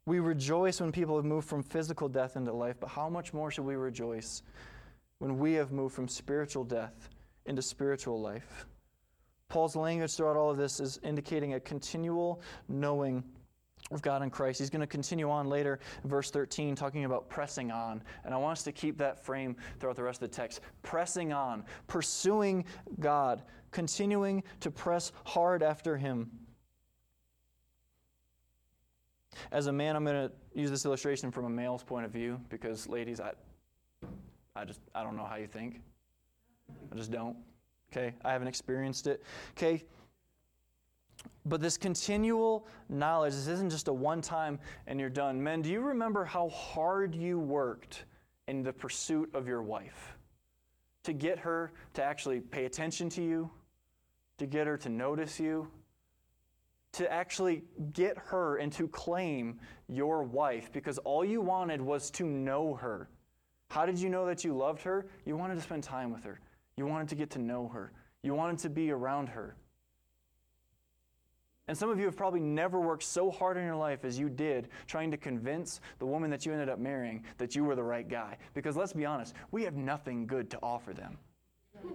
[0.05, 3.51] We rejoice when people have moved from physical death into life, but how much more
[3.51, 4.43] should we rejoice
[5.19, 7.09] when we have moved from spiritual death
[7.45, 8.65] into spiritual life?
[9.49, 13.25] Paul's language throughout all of this is indicating a continual knowing
[13.91, 14.59] of God in Christ.
[14.59, 18.01] He's going to continue on later, verse 13, talking about pressing on.
[18.25, 20.61] And I want us to keep that frame throughout the rest of the text.
[20.81, 22.65] Pressing on, pursuing
[22.99, 26.29] God, continuing to press hard after Him.
[29.51, 32.39] As a man, I'm going to use this illustration from a male's point of view
[32.49, 33.31] because, ladies, I,
[34.55, 35.81] I just I don't know how you think.
[36.91, 37.37] I just don't.
[37.91, 39.23] Okay, I haven't experienced it.
[39.51, 39.83] Okay,
[41.45, 45.41] but this continual knowledge, this isn't just a one time and you're done.
[45.41, 48.05] Men, do you remember how hard you worked
[48.47, 50.15] in the pursuit of your wife?
[51.05, 53.49] To get her to actually pay attention to you,
[54.37, 55.67] to get her to notice you,
[56.93, 62.25] to actually get her and to claim your wife because all you wanted was to
[62.25, 63.09] know her.
[63.69, 65.07] How did you know that you loved her?
[65.25, 66.39] You wanted to spend time with her,
[66.75, 69.55] you wanted to get to know her, you wanted to be around her.
[71.67, 74.29] And some of you have probably never worked so hard in your life as you
[74.29, 77.83] did trying to convince the woman that you ended up marrying that you were the
[77.83, 78.37] right guy.
[78.53, 81.17] Because let's be honest, we have nothing good to offer them.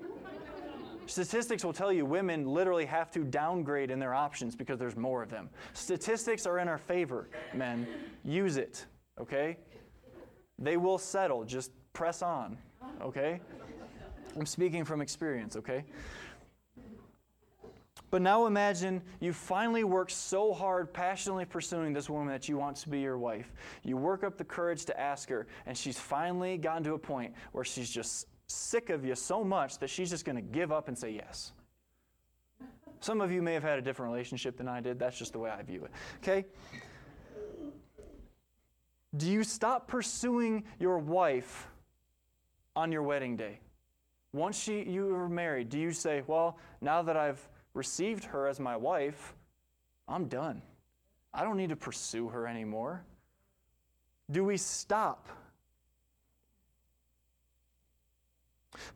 [1.07, 5.23] Statistics will tell you women literally have to downgrade in their options because there's more
[5.23, 5.49] of them.
[5.73, 7.87] Statistics are in our favor, men.
[8.25, 8.87] Use it,
[9.21, 9.57] okay?
[10.59, 11.45] They will settle.
[11.45, 12.59] Just press on,
[13.01, 13.41] okay?
[14.37, 15.85] I'm speaking from experience, okay?
[18.11, 22.77] But now imagine you finally work so hard, passionately pursuing this woman that you want
[22.79, 23.53] to be your wife.
[23.83, 27.35] You work up the courage to ask her, and she's finally gotten to a point
[27.53, 30.87] where she's just sick of you so much that she's just going to give up
[30.87, 31.53] and say yes.
[33.01, 34.99] Some of you may have had a different relationship than I did.
[34.99, 35.91] That's just the way I view it.
[36.23, 36.47] Okay?
[39.17, 41.69] Do you stop pursuing your wife
[42.75, 43.61] on your wedding day?
[44.33, 48.59] Once she, you are married, do you say, Well, now that I've received her as
[48.59, 49.35] my wife,
[50.09, 50.63] I'm done.
[51.33, 53.05] I don't need to pursue her anymore.
[54.31, 55.29] Do we stop?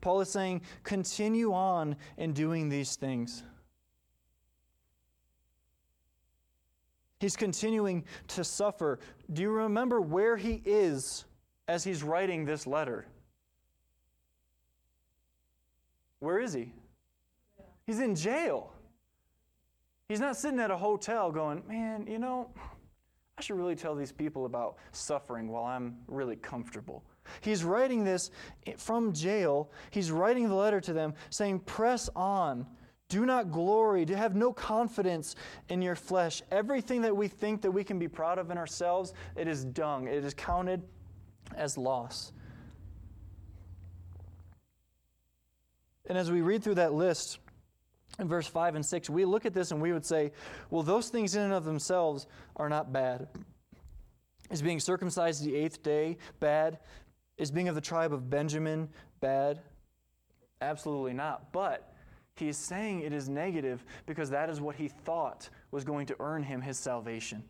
[0.00, 3.44] Paul is saying, continue on in doing these things.
[7.18, 8.98] He's continuing to suffer.
[9.32, 11.26] Do you remember where he is
[11.68, 13.06] as he's writing this letter?
[16.20, 16.72] Where is he?
[17.90, 18.72] He's in jail.
[20.08, 22.48] He's not sitting at a hotel going, man, you know,
[23.36, 27.02] I should really tell these people about suffering while I'm really comfortable.
[27.40, 28.30] He's writing this
[28.76, 29.72] from jail.
[29.90, 32.64] He's writing the letter to them saying, Press on.
[33.08, 34.04] Do not glory.
[34.04, 35.34] Do have no confidence
[35.68, 36.42] in your flesh.
[36.52, 40.06] Everything that we think that we can be proud of in ourselves, it is dung.
[40.06, 40.84] It is counted
[41.56, 42.30] as loss.
[46.06, 47.40] And as we read through that list,
[48.20, 50.32] in verse 5 and 6, we look at this and we would say,
[50.70, 53.28] well, those things in and of themselves are not bad.
[54.50, 56.78] Is being circumcised the eighth day bad?
[57.38, 58.88] Is being of the tribe of Benjamin
[59.20, 59.60] bad?
[60.60, 61.52] Absolutely not.
[61.52, 61.94] But
[62.36, 66.42] he's saying it is negative because that is what he thought was going to earn
[66.42, 67.44] him his salvation.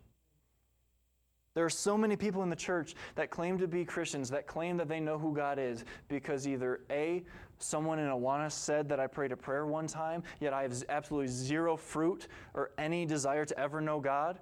[1.61, 4.79] There are so many people in the church that claim to be Christians, that claim
[4.79, 7.23] that they know who God is, because either A,
[7.59, 11.29] someone in Awana said that I prayed a prayer one time, yet I have absolutely
[11.29, 14.39] zero fruit or any desire to ever know God,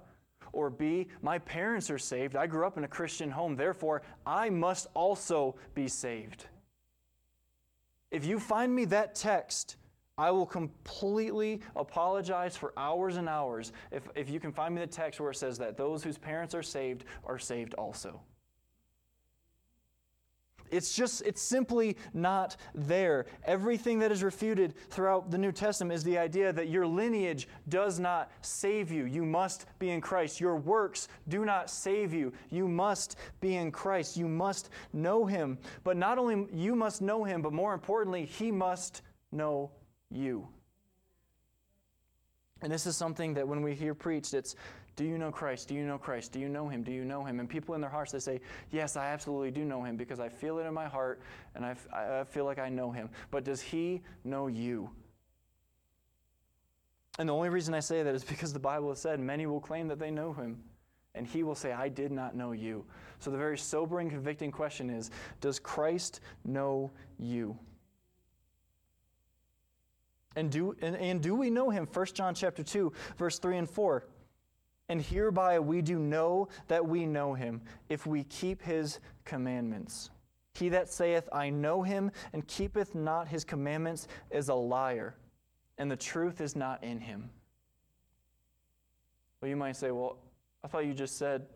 [0.53, 4.49] or B, my parents are saved, I grew up in a Christian home, therefore I
[4.49, 6.45] must also be saved.
[8.11, 9.75] If you find me that text,
[10.19, 14.87] I will completely apologize for hours and hours if, if you can find me the
[14.87, 18.19] text where it says that those whose parents are saved are saved also.
[20.71, 23.27] It's just, it's simply not there.
[23.45, 27.97] Everything that is refuted throughout the New Testament is the idea that your lineage does
[27.97, 29.05] not save you.
[29.05, 30.41] You must be in Christ.
[30.41, 32.33] Your works do not save you.
[32.49, 34.17] You must be in Christ.
[34.17, 35.57] You must know Him.
[35.85, 39.01] But not only you must know Him, but more importantly, He must
[39.31, 39.71] know
[40.11, 40.47] you.
[42.61, 44.55] And this is something that when we hear preached, it's
[44.95, 45.69] do you know Christ?
[45.69, 46.33] Do you know Christ?
[46.33, 46.83] Do you know him?
[46.83, 47.39] Do you know him?
[47.39, 50.27] And people in their hearts, they say, Yes, I absolutely do know him because I
[50.27, 51.21] feel it in my heart
[51.55, 53.09] and I, I feel like I know him.
[53.31, 54.89] But does he know you?
[57.17, 59.61] And the only reason I say that is because the Bible has said many will
[59.61, 60.61] claim that they know him.
[61.15, 62.85] And he will say, I did not know you.
[63.19, 67.57] So the very sobering, convicting question is Does Christ know you?
[70.39, 71.85] And do, and, and do we know him?
[71.91, 74.05] 1 John chapter 2, verse 3 and 4.
[74.87, 80.11] And hereby we do know that we know him, if we keep his commandments.
[80.53, 85.17] He that saith, I know him, and keepeth not his commandments, is a liar,
[85.77, 87.29] and the truth is not in him.
[89.41, 90.19] Well, you might say, well,
[90.63, 91.47] I thought you just said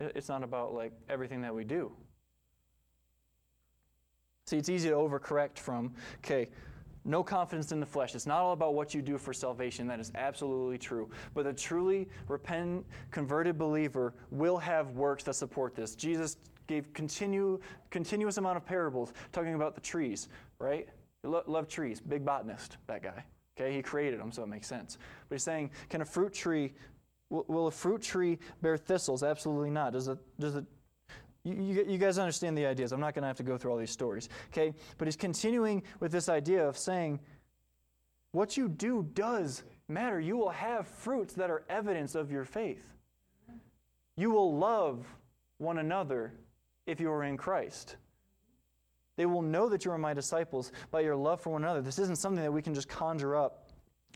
[0.00, 1.92] it's not about like everything that we do.
[4.46, 6.48] See, it's easy to overcorrect from, okay,
[7.04, 8.14] no confidence in the flesh.
[8.14, 9.86] It's not all about what you do for salvation.
[9.86, 11.10] That is absolutely true.
[11.34, 15.94] But a truly repentant, converted believer will have works that support this.
[15.94, 16.36] Jesus
[16.66, 17.58] gave continue,
[17.90, 20.28] continuous amount of parables talking about the trees,
[20.58, 20.88] right?
[21.24, 23.24] Lo- love trees, big botanist, that guy.
[23.56, 24.96] Okay, he created them, so it makes sense.
[25.28, 26.72] But he's saying, can a fruit tree,
[27.30, 29.22] will, will a fruit tree bear thistles?
[29.22, 29.92] Absolutely not.
[29.92, 30.64] Does it, does it
[31.44, 32.92] you, you, you, guys understand the ideas.
[32.92, 34.28] I'm not going to have to go through all these stories.
[34.50, 34.74] Okay?
[34.98, 37.20] But he's continuing with this idea of saying,
[38.30, 40.18] what you do does matter.
[40.20, 42.84] You will have fruits that are evidence of your faith.
[44.16, 45.06] You will love
[45.58, 46.32] one another
[46.86, 47.96] if you are in Christ.
[49.16, 51.82] They will know that you are my disciples by your love for one another.
[51.82, 53.68] This isn't something that we can just conjure up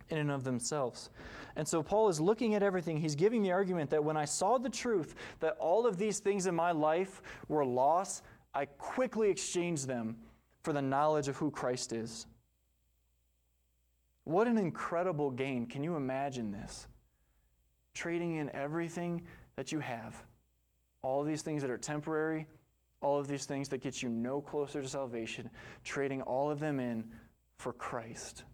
[0.08, 1.10] in and of themselves.
[1.57, 2.98] And so Paul is looking at everything.
[2.98, 6.46] He's giving the argument that when I saw the truth that all of these things
[6.46, 8.22] in my life were loss,
[8.54, 10.16] I quickly exchanged them
[10.62, 12.26] for the knowledge of who Christ is.
[14.24, 15.66] What an incredible gain.
[15.66, 16.88] Can you imagine this?
[17.94, 19.22] Trading in everything
[19.57, 20.22] that you have,
[21.00, 22.46] all these things that are temporary,
[23.00, 25.48] all of these things that get you no closer to salvation,
[25.84, 27.04] trading all of them in
[27.57, 28.44] for Christ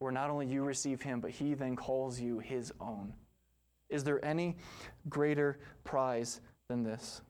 [0.00, 3.12] where not only you receive him, but he then calls you his own.
[3.90, 4.56] Is there any
[5.08, 7.20] greater prize than this?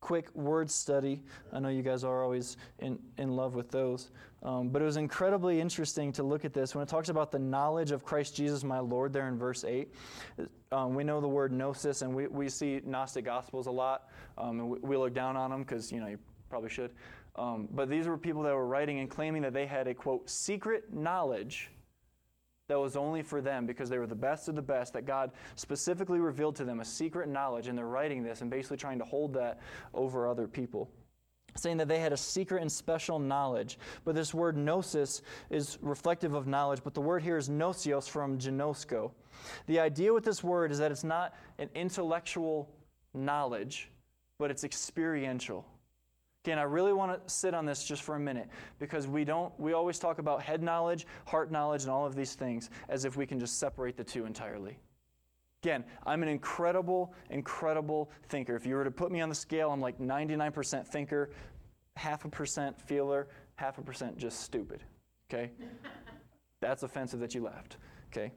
[0.00, 1.22] Quick word study.
[1.52, 4.10] I know you guys are always in, in love with those.
[4.42, 7.38] Um, but it was incredibly interesting to look at this when it talks about the
[7.38, 9.92] knowledge of Christ Jesus, my Lord, there in verse 8.
[10.72, 14.60] Um, we know the word gnosis, and we, we see Gnostic Gospels a lot, um,
[14.60, 16.90] and we, we look down on them because, you know, you probably should.
[17.38, 20.28] Um, but these were people that were writing and claiming that they had a, quote,
[20.28, 21.70] secret knowledge
[22.66, 25.30] that was only for them because they were the best of the best, that God
[25.54, 29.04] specifically revealed to them a secret knowledge, and they're writing this and basically trying to
[29.04, 29.60] hold that
[29.94, 30.90] over other people.
[31.56, 33.78] Saying that they had a secret and special knowledge.
[34.04, 38.38] But this word gnosis is reflective of knowledge, but the word here is gnoseos from
[38.38, 39.12] gnosko.
[39.66, 42.68] The idea with this word is that it's not an intellectual
[43.14, 43.90] knowledge,
[44.38, 45.64] but it's experiential.
[46.48, 49.52] Again, I really want to sit on this just for a minute because we don't
[49.60, 53.18] we always talk about head knowledge, heart knowledge and all of these things as if
[53.18, 54.78] we can just separate the two entirely.
[55.62, 58.56] Again, I'm an incredible incredible thinker.
[58.56, 61.28] If you were to put me on the scale, I'm like 99% thinker,
[61.96, 64.82] half a percent feeler, half a percent just stupid.
[65.30, 65.50] Okay?
[66.60, 67.76] That's offensive that you laughed.
[68.10, 68.32] Okay?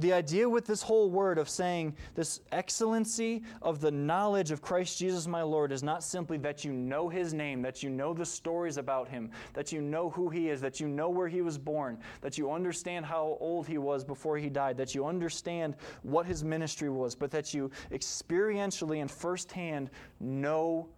[0.00, 4.98] The idea with this whole word of saying this excellency of the knowledge of Christ
[4.98, 8.24] Jesus my Lord is not simply that you know his name, that you know the
[8.24, 11.58] stories about him, that you know who he is, that you know where he was
[11.58, 16.24] born, that you understand how old he was before he died, that you understand what
[16.24, 20.88] his ministry was, but that you experientially and firsthand know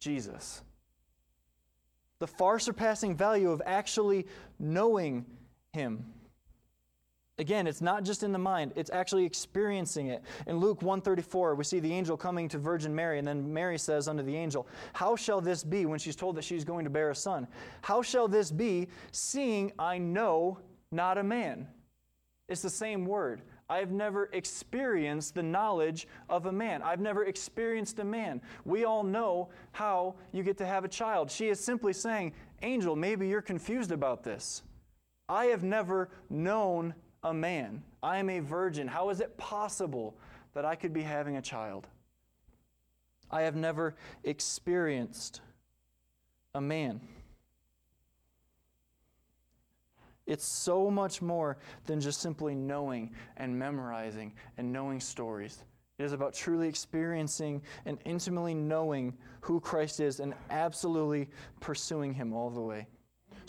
[0.00, 0.62] Jesus.
[2.20, 4.26] The far surpassing value of actually
[4.58, 5.26] knowing
[5.74, 6.06] him.
[7.40, 10.22] Again, it's not just in the mind, it's actually experiencing it.
[10.46, 14.08] In Luke 134, we see the angel coming to Virgin Mary, and then Mary says
[14.08, 17.08] unto the angel, How shall this be when she's told that she's going to bear
[17.08, 17.48] a son?
[17.80, 20.58] How shall this be, seeing I know
[20.92, 21.66] not a man?
[22.46, 23.40] It's the same word.
[23.70, 26.82] I've never experienced the knowledge of a man.
[26.82, 28.42] I've never experienced a man.
[28.66, 31.30] We all know how you get to have a child.
[31.30, 34.62] She is simply saying, Angel, maybe you're confused about this.
[35.26, 36.92] I have never known
[37.22, 37.82] a man.
[38.02, 38.88] I am a virgin.
[38.88, 40.16] How is it possible
[40.54, 41.86] that I could be having a child?
[43.30, 43.94] I have never
[44.24, 45.40] experienced
[46.54, 47.00] a man.
[50.26, 55.64] It's so much more than just simply knowing and memorizing and knowing stories.
[55.98, 61.28] It is about truly experiencing and intimately knowing who Christ is and absolutely
[61.60, 62.86] pursuing Him all the way.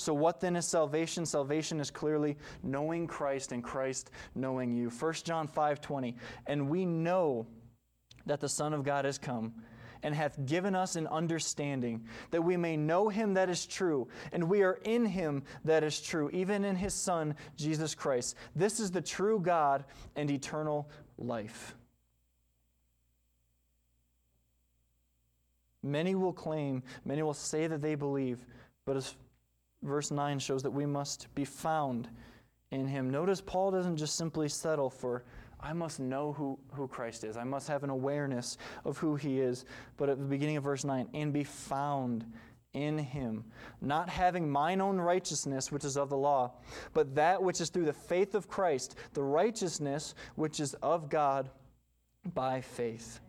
[0.01, 1.25] So, what then is salvation?
[1.25, 4.89] Salvation is clearly knowing Christ and Christ knowing you.
[4.89, 6.15] 1 John 5 20.
[6.47, 7.45] And we know
[8.25, 9.53] that the Son of God has come
[10.01, 14.49] and hath given us an understanding that we may know him that is true, and
[14.49, 18.35] we are in him that is true, even in his Son, Jesus Christ.
[18.55, 19.85] This is the true God
[20.15, 20.89] and eternal
[21.19, 21.75] life.
[25.83, 28.43] Many will claim, many will say that they believe,
[28.85, 29.15] but as
[29.84, 32.09] verse 9 shows that we must be found
[32.71, 33.09] in him.
[33.09, 35.23] Notice Paul doesn't just simply settle for,
[35.59, 37.38] I must know who, who Christ is.
[37.38, 39.65] I must have an awareness of who he is.
[39.97, 42.25] But at the beginning of verse 9, and be found
[42.73, 43.43] in him,
[43.82, 46.53] not having mine own righteousness, which is of the law,
[46.93, 51.49] but that which is through the faith of Christ, the righteousness which is of God
[52.34, 53.19] by faith.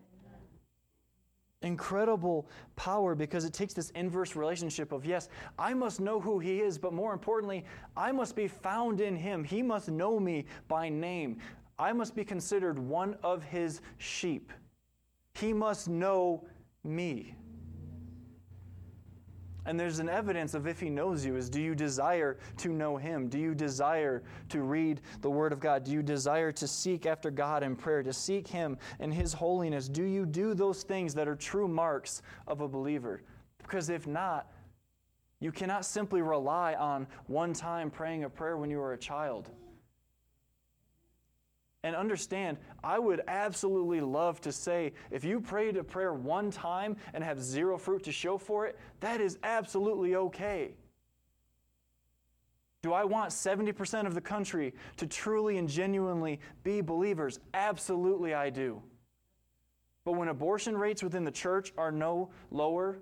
[1.62, 6.60] Incredible power because it takes this inverse relationship of, yes, I must know who He
[6.60, 7.64] is, but more importantly,
[7.96, 9.44] I must be found in Him.
[9.44, 11.38] He must know me by name.
[11.78, 14.52] I must be considered one of His sheep.
[15.34, 16.44] He must know
[16.84, 17.34] me.
[19.64, 22.96] And there's an evidence of if he knows you is do you desire to know
[22.96, 23.28] him?
[23.28, 25.84] Do you desire to read the word of God?
[25.84, 29.88] Do you desire to seek after God in prayer, to seek him and his holiness?
[29.88, 33.22] Do you do those things that are true marks of a believer?
[33.58, 34.50] Because if not,
[35.38, 39.50] you cannot simply rely on one time praying a prayer when you were a child.
[41.84, 46.96] And understand, I would absolutely love to say if you prayed a prayer one time
[47.12, 50.74] and have zero fruit to show for it, that is absolutely okay.
[52.82, 57.38] Do I want 70% of the country to truly and genuinely be believers?
[57.54, 58.82] Absolutely, I do.
[60.04, 62.98] But when abortion rates within the church are no lower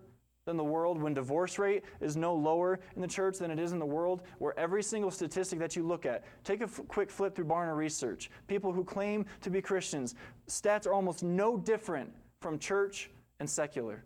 [0.50, 3.70] than the world, when divorce rate is no lower in the church than it is
[3.70, 7.08] in the world, where every single statistic that you look at, take a f- quick
[7.08, 8.30] flip through Barna Research.
[8.48, 10.16] People who claim to be Christians,
[10.48, 14.02] stats are almost no different from church and secular.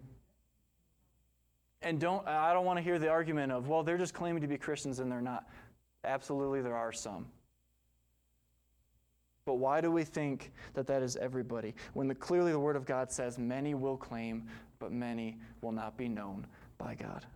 [1.81, 4.49] And don't I don't want to hear the argument of, well, they're just claiming to
[4.49, 5.47] be Christians and they're not.
[6.05, 7.27] Absolutely, there are some.
[9.47, 11.75] But why do we think that that is everybody?
[11.93, 14.49] When the, clearly the Word of God says many will claim,
[14.79, 16.47] but many will not be known
[16.79, 17.27] by God.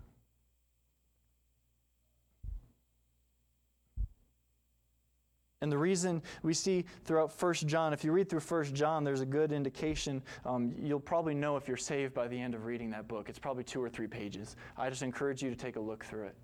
[5.60, 9.20] And the reason we see throughout 1 John, if you read through 1 John, there's
[9.20, 10.22] a good indication.
[10.44, 13.28] Um, you'll probably know if you're saved by the end of reading that book.
[13.28, 14.54] It's probably two or three pages.
[14.76, 16.36] I just encourage you to take a look through it.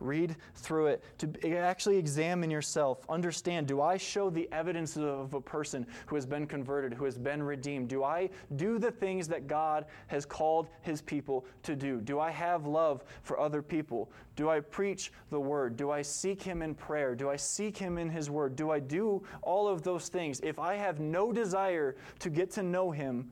[0.00, 3.04] Read through it to actually examine yourself.
[3.08, 7.18] Understand do I show the evidence of a person who has been converted, who has
[7.18, 7.88] been redeemed?
[7.88, 12.00] Do I do the things that God has called his people to do?
[12.00, 14.10] Do I have love for other people?
[14.36, 15.76] Do I preach the word?
[15.76, 17.14] Do I seek him in prayer?
[17.14, 18.56] Do I seek him in his word?
[18.56, 20.40] Do I do all of those things?
[20.40, 23.30] If I have no desire to get to know him,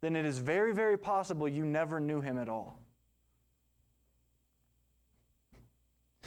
[0.00, 2.77] then it is very, very possible you never knew him at all.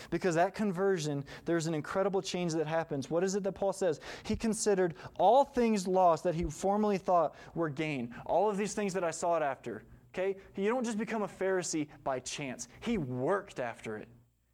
[0.10, 3.10] Because at conversion, there's an incredible change that happens.
[3.10, 4.00] What is it that Paul says?
[4.24, 8.14] He considered all things lost that he formerly thought were gain.
[8.26, 9.84] All of these things that I sought after.
[10.14, 10.36] Okay?
[10.56, 14.08] You don't just become a Pharisee by chance, he worked after it.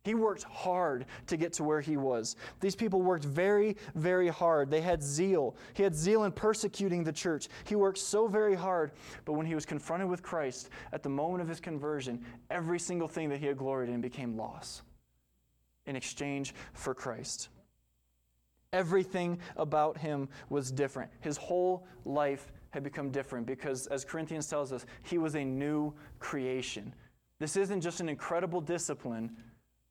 [0.04, 2.38] He worked hard to get to where he was.
[2.62, 4.72] These people worked very, very hard.
[4.72, 5.58] They had zeal.
[5.74, 7.50] He had zeal in persecuting the church.
[7.66, 8.94] He worked so very hard,
[9.26, 13.10] but when he was confronted with Christ at the moment of his conversion, every single
[13.10, 14.82] thing that he had gloried in became loss
[15.88, 17.50] in exchange for Christ.
[18.74, 21.10] Everything about him was different.
[21.22, 25.94] His whole life had become different because, as Corinthians tells us, he was a new
[26.20, 26.94] creation.
[27.40, 29.36] This isn't just an incredible discipline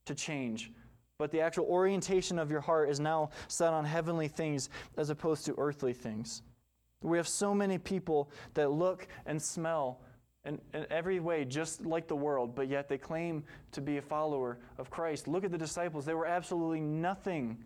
[0.05, 0.73] to change,
[1.19, 5.47] but the actual orientation of your heart is now set on heavenly things as opposed
[5.47, 6.43] to earthly things.
[7.03, 10.01] We have so many people that look and smell
[10.47, 14.03] in, in every way just like the world, but yet they claim to be a
[14.03, 15.29] follower of Christ.
[15.29, 16.05] Look at the disciples.
[16.05, 17.59] They were absolutely nothing.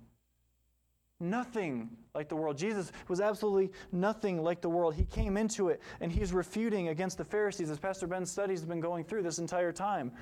[1.20, 2.56] Nothing like the world.
[2.56, 4.94] Jesus was absolutely nothing like the world.
[4.94, 8.68] He came into it and he's refuting against the Pharisees, as Pastor Ben's studies have
[8.68, 10.12] been going through this entire time,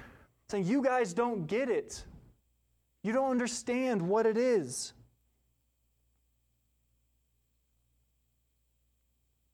[0.48, 2.04] saying, You guys don't get it.
[3.04, 4.92] You don't understand what it is.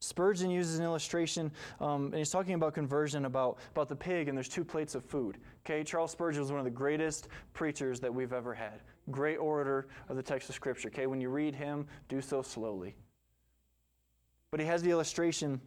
[0.05, 1.51] Spurgeon uses an illustration,
[1.81, 5.05] um, and he's talking about conversion, about, about the pig, and there's two plates of
[5.05, 5.39] food.
[5.65, 8.81] Okay, Charles Spurgeon was one of the greatest preachers that we've ever had.
[9.11, 10.89] Great orator of the text of Scripture.
[10.89, 12.95] Okay, when you read him, do so slowly.
[14.51, 15.61] But he has the illustration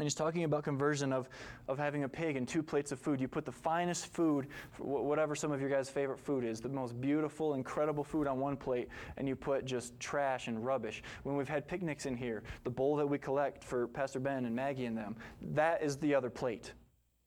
[0.00, 1.28] and he's talking about conversion of,
[1.68, 3.20] of having a pig and two plates of food.
[3.20, 4.46] You put the finest food,
[4.78, 8.56] whatever some of your guys' favorite food is, the most beautiful, incredible food on one
[8.56, 8.88] plate,
[9.18, 11.02] and you put just trash and rubbish.
[11.24, 14.56] When we've had picnics in here, the bowl that we collect for Pastor Ben and
[14.56, 15.16] Maggie and them,
[15.52, 16.72] that is the other plate.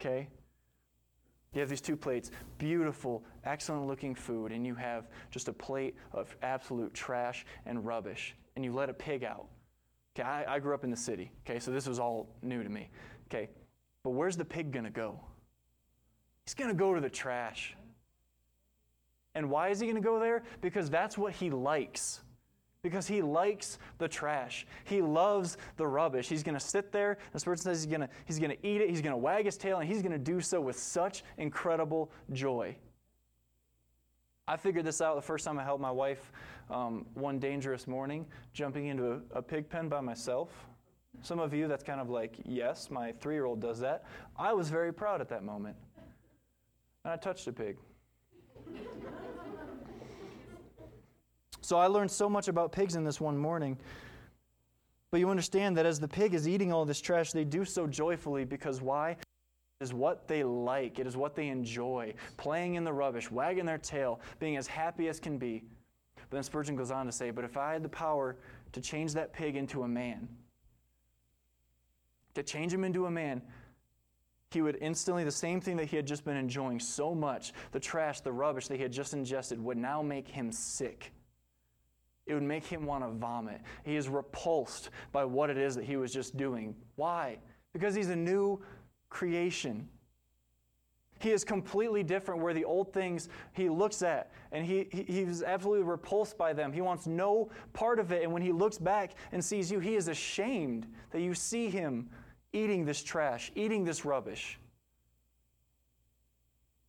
[0.01, 0.27] Okay?
[1.53, 5.95] You have these two plates, beautiful, excellent looking food, and you have just a plate
[6.11, 9.45] of absolute trash and rubbish, and you let a pig out.
[10.15, 12.69] Okay, I, I grew up in the city, okay, so this was all new to
[12.69, 12.89] me.
[13.27, 13.49] Okay,
[14.03, 15.19] but where's the pig gonna go?
[16.45, 17.75] He's gonna go to the trash.
[19.33, 20.43] And why is he gonna go there?
[20.61, 22.21] Because that's what he likes.
[22.83, 24.67] because he likes the trash.
[24.83, 26.27] He loves the rubbish.
[26.27, 27.17] He's going to sit there.
[27.31, 28.89] The person says he's going to he's going to eat it.
[28.89, 32.11] He's going to wag his tail, and he's going to do so with such incredible
[32.33, 32.75] joy.
[34.45, 36.33] I figured this out the first time I helped my wife
[36.69, 40.49] um, one dangerous morning, jumping into a, a pig pen by myself.
[41.21, 44.05] Some of you, that's kind of like, yes, my three year old does that.
[44.37, 45.75] I was very proud at that moment.
[47.05, 47.77] And I touched a pig.
[51.61, 53.77] So I learned so much about pigs in this one morning.
[55.11, 57.87] But you understand that as the pig is eating all this trash, they do so
[57.87, 59.11] joyfully because why?
[59.11, 59.17] It
[59.79, 62.15] is what they like, it is what they enjoy.
[62.35, 65.63] Playing in the rubbish, wagging their tail, being as happy as can be.
[66.33, 68.37] But then Spurgeon goes on to say, But if I had the power
[68.71, 70.27] to change that pig into a man,
[72.33, 73.43] to change him into a man,
[74.49, 77.79] he would instantly, the same thing that he had just been enjoying so much, the
[77.79, 81.13] trash, the rubbish that he had just ingested, would now make him sick.
[82.25, 83.61] It would make him want to vomit.
[83.83, 86.73] He is repulsed by what it is that he was just doing.
[86.95, 87.37] Why?
[87.73, 88.59] Because he's a new
[89.11, 89.87] creation.
[91.23, 95.41] He is completely different where the old things he looks at and he, he, he's
[95.41, 96.73] absolutely repulsed by them.
[96.73, 98.23] He wants no part of it.
[98.23, 102.09] And when he looks back and sees you, he is ashamed that you see him
[102.51, 104.59] eating this trash, eating this rubbish.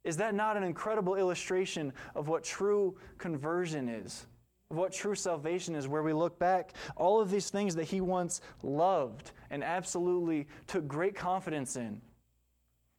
[0.03, 4.27] Is that not an incredible illustration of what true conversion is?
[4.71, 8.01] of what true salvation is, where we look back, all of these things that he
[8.01, 12.01] once loved and absolutely took great confidence in.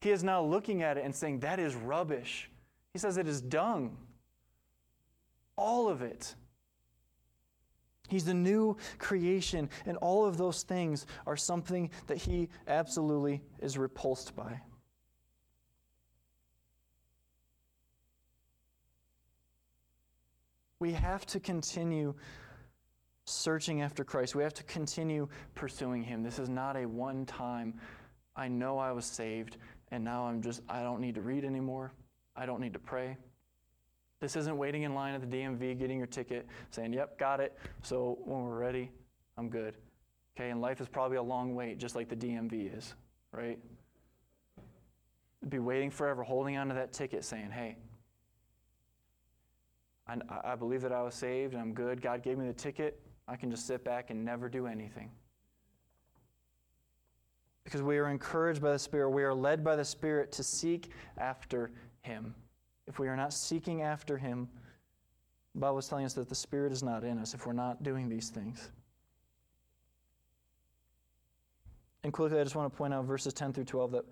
[0.05, 2.51] He is now looking at it and saying, That is rubbish.
[2.93, 3.97] He says it is dung.
[5.57, 6.35] All of it.
[8.07, 13.79] He's the new creation, and all of those things are something that he absolutely is
[13.79, 14.61] repulsed by.
[20.79, 22.13] We have to continue
[23.25, 24.35] searching after Christ.
[24.35, 26.21] We have to continue pursuing Him.
[26.21, 27.73] This is not a one time,
[28.35, 29.57] I know I was saved,
[29.95, 31.93] and now I'm just, I don't need to read anymore.
[32.35, 33.17] I don't need to pray.
[34.19, 37.57] This isn't waiting in line at the DMV, getting your ticket, saying, yep, got it.
[37.81, 38.91] So when we're ready,
[39.37, 39.75] I'm good.
[40.35, 42.93] Okay, and life is probably a long wait, just like the DMV is,
[43.31, 43.57] right?
[45.47, 47.77] Be waiting forever, holding onto that ticket, saying, hey,
[50.07, 52.01] I, I believe that I was saved and I'm good.
[52.01, 52.99] God gave me the ticket.
[53.29, 55.09] I can just sit back and never do anything.
[57.65, 60.91] Because we are encouraged by the Spirit, we are led by the Spirit to seek
[61.17, 62.33] after Him.
[62.87, 64.47] If we are not seeking after Him,
[65.53, 67.83] the Bible is telling us that the Spirit is not in us if we're not
[67.83, 68.69] doing these things.
[72.03, 74.05] And quickly, I just want to point out verses 10 through 12 that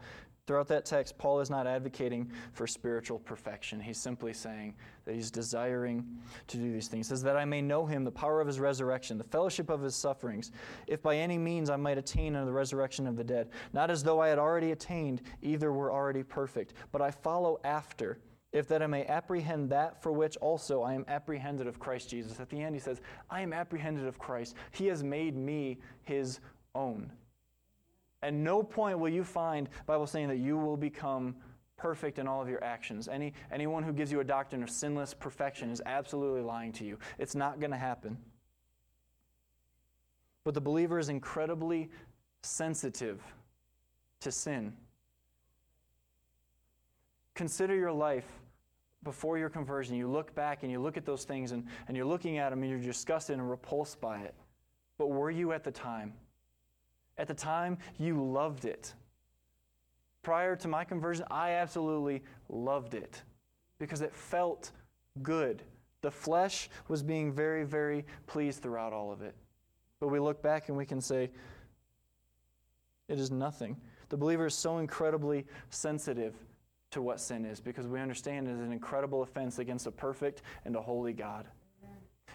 [0.46, 3.80] Throughout that text, Paul is not advocating for spiritual perfection.
[3.80, 4.76] He's simply saying
[5.06, 6.06] that he's desiring
[6.48, 7.08] to do these things.
[7.08, 9.82] He says, That I may know him, the power of his resurrection, the fellowship of
[9.82, 10.52] his sufferings,
[10.86, 13.52] if by any means I might attain unto the resurrection of the dead.
[13.72, 18.20] Not as though I had already attained, either were already perfect, but I follow after,
[18.52, 22.42] if that I may apprehend that for which also I am apprehended of Christ Jesus.
[22.42, 24.56] At the end, he says, I am apprehended of Christ.
[24.72, 26.42] He has made me his
[26.76, 27.14] own.
[28.24, 31.36] At no point will you find Bible saying that you will become
[31.76, 33.10] perfect in all of your actions.
[33.10, 36.98] Any, anyone who gives you a doctrine of sinless perfection is absolutely lying to you.
[37.20, 38.18] It's not going to happen.
[40.46, 41.90] But the believer is incredibly
[42.42, 43.22] sensitive
[44.22, 44.74] to sin.
[47.36, 48.28] Consider your life
[49.04, 49.98] before your conversion.
[49.98, 52.62] You look back and you look at those things and, and you're looking at them
[52.62, 54.34] and you're disgusted and repulsed by it.
[54.98, 56.14] But were you at the time?
[57.18, 58.94] At the time, you loved it.
[60.24, 63.22] Prior to my conversion, I absolutely loved it
[63.78, 64.72] because it felt
[65.22, 65.64] good.
[66.02, 69.36] The flesh was being very, very pleased throughout all of it.
[70.00, 71.30] But we look back and we can say,
[73.08, 73.78] it is nothing.
[74.10, 76.36] The believer is so incredibly sensitive
[76.92, 80.42] to what sin is because we understand it is an incredible offense against a perfect
[80.66, 81.48] and a holy God.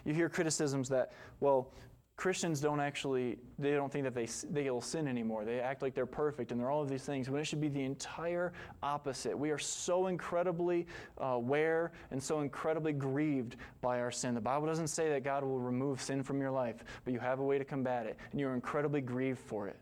[0.05, 1.73] You hear criticisms that, well,
[2.19, 5.45] Christians don't actually, they don't think that they, they'll sin anymore.
[5.45, 7.69] They act like they're perfect and they're all of these things when it should be
[7.69, 8.51] the entire
[8.83, 9.39] opposite.
[9.39, 10.85] We are so incredibly
[11.21, 14.35] uh, aware and so incredibly grieved by our sin.
[14.35, 17.39] The Bible doesn't say that God will remove sin from your life, but you have
[17.39, 19.77] a way to combat it and you're incredibly grieved for it.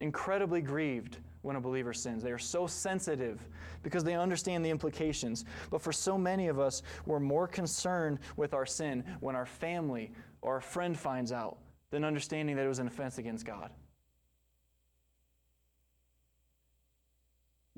[0.00, 2.22] Incredibly grieved when a believer sins.
[2.22, 3.40] They are so sensitive
[3.82, 5.46] because they understand the implications.
[5.70, 10.12] But for so many of us, we're more concerned with our sin when our family
[10.42, 11.56] or a friend finds out
[11.90, 13.70] than understanding that it was an offense against God.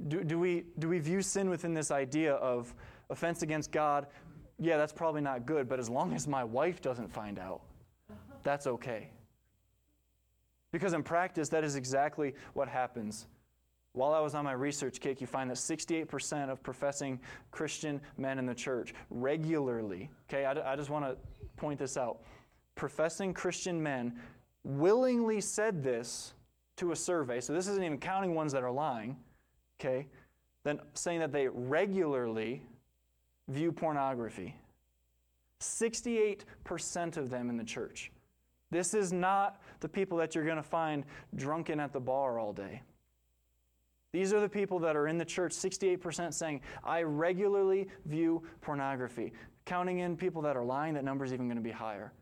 [0.08, 2.74] Do, do, we, do we view sin within this idea of
[3.08, 4.08] offense against God
[4.58, 7.62] yeah, that's probably not good, but as long as my wife doesn't find out,
[8.42, 9.10] that's okay.
[10.70, 13.26] Because in practice, that is exactly what happens.
[13.92, 18.38] While I was on my research kick, you find that 68% of professing Christian men
[18.38, 21.16] in the church regularly, okay, I, I just want to
[21.56, 22.20] point this out.
[22.74, 24.14] Professing Christian men
[24.64, 26.34] willingly said this
[26.76, 29.16] to a survey, so this isn't even counting ones that are lying,
[29.80, 30.06] okay,
[30.64, 32.62] then saying that they regularly
[33.48, 34.56] view pornography.
[35.60, 38.10] 68% of them in the church.
[38.70, 41.04] This is not the people that you're going to find
[41.36, 42.82] drunken at the bar all day.
[44.12, 49.32] These are the people that are in the church, 68% saying, I regularly view pornography.
[49.64, 52.12] Counting in people that are lying, that number is even going to be higher.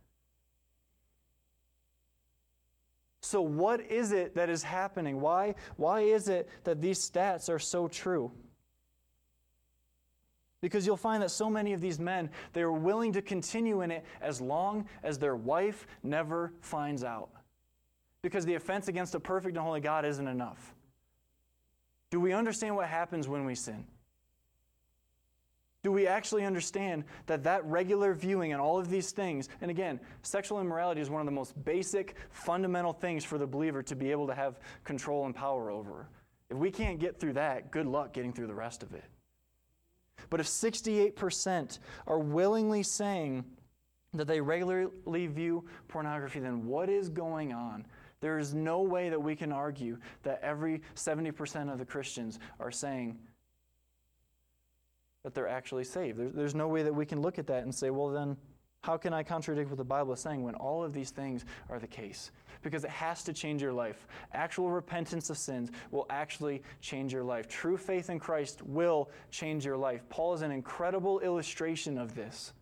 [3.22, 5.20] So, what is it that is happening?
[5.20, 8.32] Why, why is it that these stats are so true?
[10.60, 13.92] Because you'll find that so many of these men, they are willing to continue in
[13.92, 17.30] it as long as their wife never finds out.
[18.22, 20.74] Because the offense against a perfect and holy God isn't enough.
[22.10, 23.86] Do we understand what happens when we sin?
[25.82, 29.98] Do we actually understand that that regular viewing and all of these things, and again,
[30.22, 34.12] sexual immorality is one of the most basic, fundamental things for the believer to be
[34.12, 36.08] able to have control and power over.
[36.50, 39.04] If we can't get through that, good luck getting through the rest of it.
[40.30, 43.44] But if 68% are willingly saying
[44.14, 47.86] that they regularly view pornography, then what is going on?
[48.20, 52.70] There is no way that we can argue that every 70% of the Christians are
[52.70, 53.18] saying
[55.24, 56.18] that they're actually saved.
[56.18, 58.36] There's, there's no way that we can look at that and say, well, then
[58.82, 61.78] how can I contradict what the Bible is saying when all of these things are
[61.78, 62.32] the case?
[62.62, 64.08] Because it has to change your life.
[64.32, 67.46] Actual repentance of sins will actually change your life.
[67.46, 70.02] True faith in Christ will change your life.
[70.08, 72.52] Paul is an incredible illustration of this.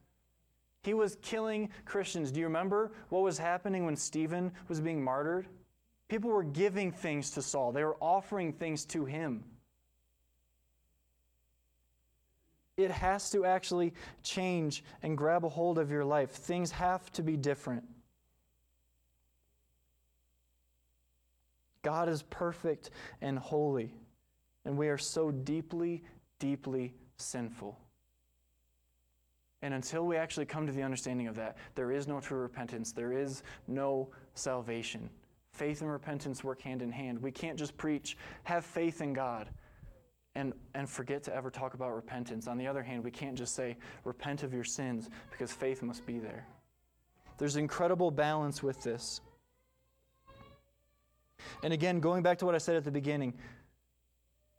[0.83, 2.31] He was killing Christians.
[2.31, 5.47] Do you remember what was happening when Stephen was being martyred?
[6.09, 9.45] People were giving things to Saul, they were offering things to him.
[12.83, 16.31] It has to actually change and grab a hold of your life.
[16.31, 17.85] Things have to be different.
[21.83, 22.91] God is perfect
[23.23, 23.95] and holy,
[24.65, 26.05] and we are so deeply,
[26.39, 27.79] deeply sinful.
[29.63, 32.93] And until we actually come to the understanding of that, there is no true repentance,
[32.93, 35.11] there is no salvation.
[35.53, 37.21] Faith and repentance work hand in hand.
[37.21, 39.49] We can't just preach, have faith in God,
[40.41, 42.49] and, and forget to ever talk about repentance.
[42.49, 46.05] On the other hand, we can't just say, repent of your sins, because faith must
[46.07, 46.47] be there.
[47.39, 49.21] There's incredible balance with this.
[51.63, 53.35] And again, going back to what I said at the beginning,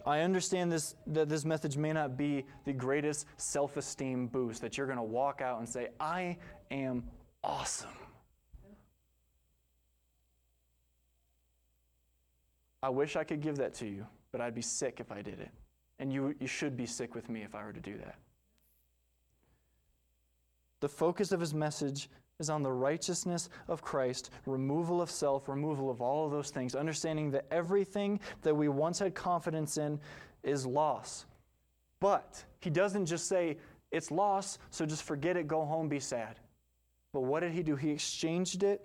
[0.04, 4.88] I understand this that this message may not be the greatest self-esteem boost that you're
[4.88, 6.38] going to walk out and say, "I
[6.72, 7.04] am
[7.44, 7.90] awesome."
[12.82, 15.40] I wish I could give that to you, but I'd be sick if I did
[15.40, 15.52] it.
[16.02, 18.16] And you, you should be sick with me if I were to do that.
[20.80, 25.91] The focus of his message is on the righteousness of Christ, removal of self, removal
[25.91, 29.99] of all of those things, understanding that everything that we once had confidence in
[30.41, 31.28] is loss.
[31.99, 33.58] But he doesn't just say,
[33.91, 36.39] it's loss, so just forget it, go home, be sad.
[37.14, 37.76] But what did he do?
[37.76, 38.84] He exchanged it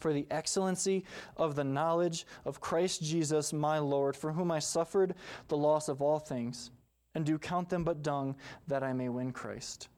[0.00, 1.04] for the excellency
[1.36, 5.14] of the knowledge of Christ Jesus my Lord, for whom I suffered
[5.48, 6.70] the loss of all things,
[7.14, 8.36] and do count them but dung,
[8.68, 9.88] that I may win Christ,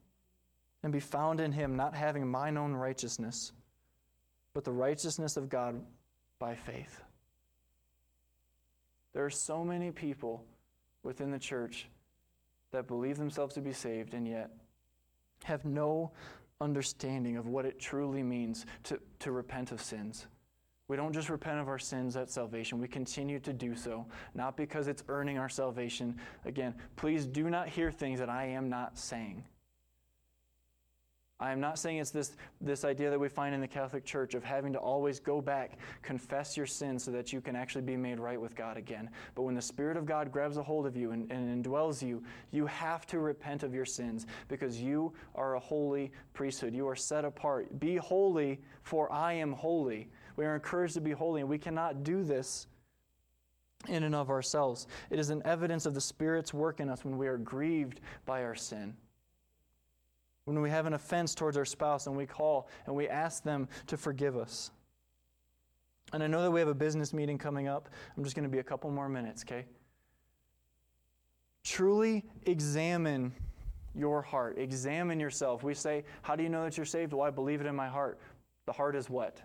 [0.83, 3.53] and be found in him, not having mine own righteousness,
[4.55, 5.81] but the righteousness of God
[6.39, 7.03] by faith.
[9.13, 10.45] There are so many people
[11.03, 11.89] within the church
[12.71, 14.51] that believe themselves to be saved and yet
[15.45, 16.13] have no
[16.61, 20.27] understanding of what it truly means to, to repent of sins.
[20.89, 24.57] We don't just repent of our sins at salvation, we continue to do so, not
[24.57, 26.17] because it's earning our salvation.
[26.47, 29.45] Again, please do not hear things that I am not saying.
[31.41, 34.35] I am not saying it's this, this idea that we find in the Catholic Church
[34.35, 37.97] of having to always go back, confess your sins so that you can actually be
[37.97, 39.09] made right with God again.
[39.37, 42.25] But when the Spirit of God grabs a hold of you and, and indwells you,
[42.51, 46.75] you have to repent of your sins because you are a holy priesthood.
[46.75, 47.79] You are set apart.
[47.79, 50.09] Be holy, for I am holy.
[50.35, 52.67] We are encouraged to be holy, and we cannot do this
[53.87, 54.89] in and of ourselves.
[55.09, 58.43] It is an evidence of the Spirit's work in us when we are grieved by
[58.43, 58.97] our sin
[60.49, 63.69] when we have an offense towards our spouse and we call and we ask them
[63.87, 64.71] to forgive us.
[66.15, 67.91] And I know that we have a business meeting coming up.
[68.17, 69.67] I'm just going to be a couple more minutes, okay?
[71.65, 73.35] Truly examine
[73.95, 74.57] your heart.
[74.59, 75.63] Examine yourself.
[75.63, 77.13] We say, How do you know that you're saved?
[77.13, 78.19] Well, I believe it in my heart.
[78.65, 79.43] The heart is what?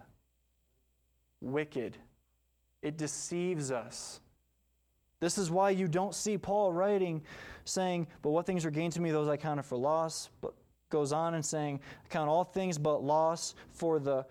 [1.41, 1.97] Wicked.
[2.81, 4.21] It deceives us.
[5.19, 7.23] This is why you don't see Paul writing,
[7.65, 10.29] saying, But what things are gained to me, those I counted for loss.
[10.39, 10.53] But
[10.93, 14.25] goes on and saying, Count all things but loss for the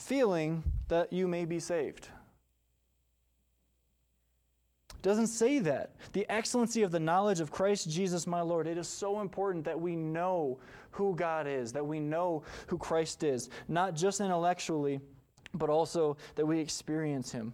[0.00, 2.08] feeling that you may be saved
[5.04, 5.90] doesn't say that.
[6.14, 8.66] The excellency of the knowledge of Christ Jesus my Lord.
[8.66, 10.58] It is so important that we know
[10.92, 15.00] who God is, that we know who Christ is, not just intellectually,
[15.52, 17.52] but also that we experience him.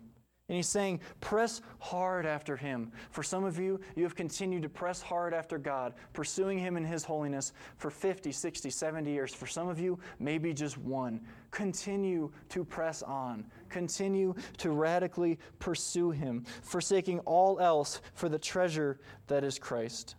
[0.51, 2.91] And he's saying, press hard after him.
[3.13, 6.85] For some of you, you have continued to press hard after God, pursuing him in
[6.85, 9.33] his holiness for 50, 60, 70 years.
[9.33, 11.21] For some of you, maybe just one.
[11.53, 13.47] Continue to press on.
[13.69, 18.99] Continue to radically pursue him, forsaking all else for the treasure
[19.29, 20.17] that is Christ.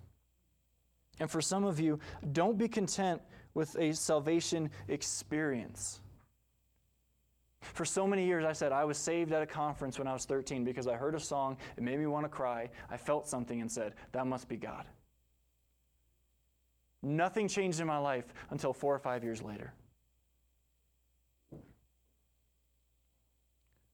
[1.20, 2.00] And for some of you,
[2.32, 3.22] don't be content
[3.54, 6.00] with a salvation experience.
[7.62, 10.26] For so many years, I said I was saved at a conference when I was
[10.26, 12.70] 13 because I heard a song, it made me want to cry.
[12.90, 14.86] I felt something and said, That must be God.
[17.04, 19.74] Nothing changed in my life until four or five years later.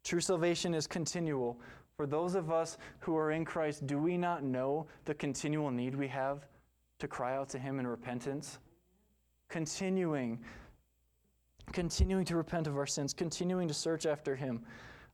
[0.03, 1.59] True salvation is continual.
[1.97, 5.95] For those of us who are in Christ, do we not know the continual need
[5.95, 6.45] we have
[6.99, 8.59] to cry out to Him in repentance?
[9.49, 10.39] Continuing
[11.71, 14.61] continuing to repent of our sins, continuing to search after Him.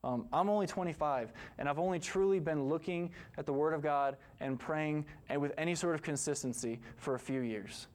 [0.03, 4.17] Um, I'm only 25, and I've only truly been looking at the Word of God
[4.41, 7.87] and praying and with any sort of consistency for a few years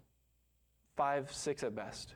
[0.96, 2.14] five, six at best.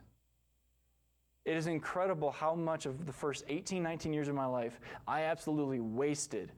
[1.45, 5.23] It is incredible how much of the first 18, 19 years of my life I
[5.23, 6.51] absolutely wasted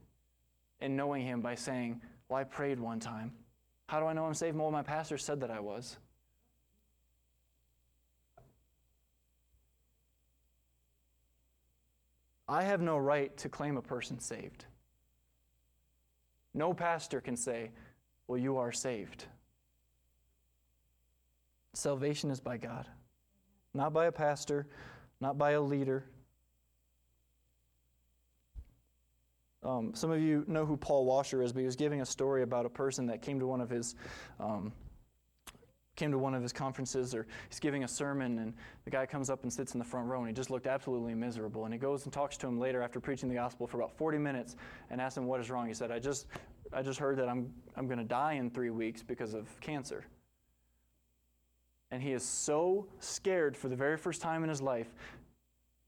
[0.81, 3.33] in knowing Him by saying, Well, I prayed one time.
[3.89, 4.57] How do I know I'm saved?
[4.57, 5.99] Well, my pastor said that I was.
[12.49, 14.67] I have no right to claim a person saved.
[16.53, 17.71] No pastor can say,
[18.29, 19.25] Well, you are saved.
[21.73, 22.87] Salvation is by God,
[23.73, 24.69] not by a pastor,
[25.21, 26.05] not by a leader.
[29.65, 32.43] Um, some of you know who Paul Washer is, but he was giving a story
[32.43, 33.95] about a person that came to one of his
[34.39, 34.73] um,
[35.97, 39.31] came to one of his conferences or he's giving a sermon and the guy comes
[39.31, 41.65] up and sits in the front row and he just looked absolutely miserable.
[41.65, 44.19] And he goes and talks to him later after preaching the gospel for about 40
[44.19, 44.57] minutes
[44.91, 45.69] and asks him what is wrong.
[45.69, 46.27] He said i just
[46.73, 50.05] i just heard that i'm i'm going to die in three weeks because of cancer.
[51.91, 54.93] And he is so scared for the very first time in his life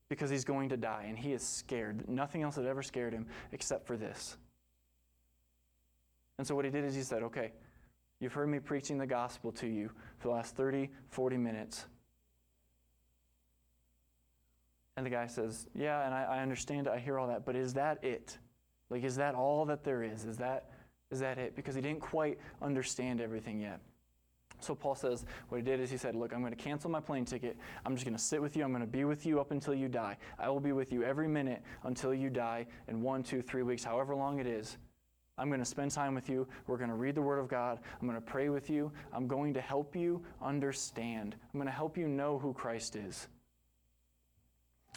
[0.09, 1.07] because he's going to die.
[1.09, 2.09] And he is scared.
[2.09, 4.37] Nothing else had ever scared him except for this.
[6.39, 7.51] And so what he did is he said okay
[8.21, 11.87] You've heard me preaching the gospel to you for the last 30, 40 minutes.
[14.97, 17.75] And the guy says, Yeah, and I, I, understand, I hear all that, but is
[17.75, 18.39] that it?
[18.89, 20.25] Like, is that all that there is?
[20.25, 20.71] Is that,
[21.11, 21.55] is that it?
[21.55, 23.81] Because he didn't quite understand everything yet.
[24.61, 27.01] So Paul says, what he did is he said, Look, I'm going to cancel my
[27.01, 27.59] plane ticket.
[27.85, 28.65] I'm just going to sit with you.
[28.65, 30.17] I'm going to be with you up until you die.
[30.39, 33.85] I will be with you every minute until you die in one, two, three weeks,
[33.85, 34.79] however long it is.
[35.39, 36.49] I'm going to spend time with you.
[36.67, 37.81] We're going to read the Word of God.
[38.01, 38.91] I'm going to pray with you.
[39.13, 41.37] I'm going to help you understand.
[41.53, 43.29] I'm going to help you know who Christ is.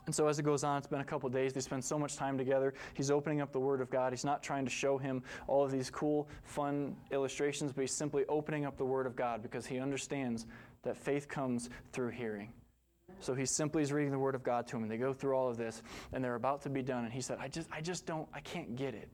[0.05, 1.51] And so, as it goes on, it's been a couple days.
[1.51, 2.73] They spend so much time together.
[2.93, 4.13] He's opening up the Word of God.
[4.13, 8.25] He's not trying to show him all of these cool, fun illustrations, but he's simply
[8.29, 10.47] opening up the Word of God because he understands
[10.83, 12.53] that faith comes through hearing.
[13.19, 15.35] So he simply is reading the Word of God to him, and they go through
[15.35, 15.83] all of this,
[16.13, 17.03] and they're about to be done.
[17.03, 19.09] And he said, I just, I just don't, I can't get it.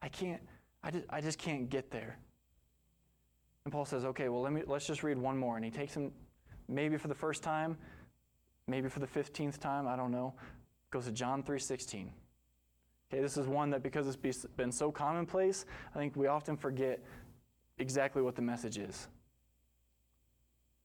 [0.00, 0.40] I can't,
[0.82, 2.18] I just, I just can't get there.
[3.64, 5.56] And Paul says, okay, well, let me, let's just read one more.
[5.56, 6.12] And he takes him,
[6.68, 7.76] maybe for the first time,
[8.66, 10.34] maybe for the 15th time, I don't know,
[10.90, 12.08] goes to John 3.16.
[13.12, 17.00] Okay, this is one that because it's been so commonplace, I think we often forget
[17.78, 19.08] exactly what the message is.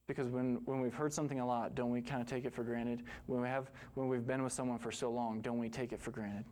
[0.08, 2.62] Because when, when we've heard something a lot, don't we kind of take it for
[2.62, 3.02] granted?
[3.26, 6.00] When, we have, when we've been with someone for so long, don't we take it
[6.00, 6.44] for granted?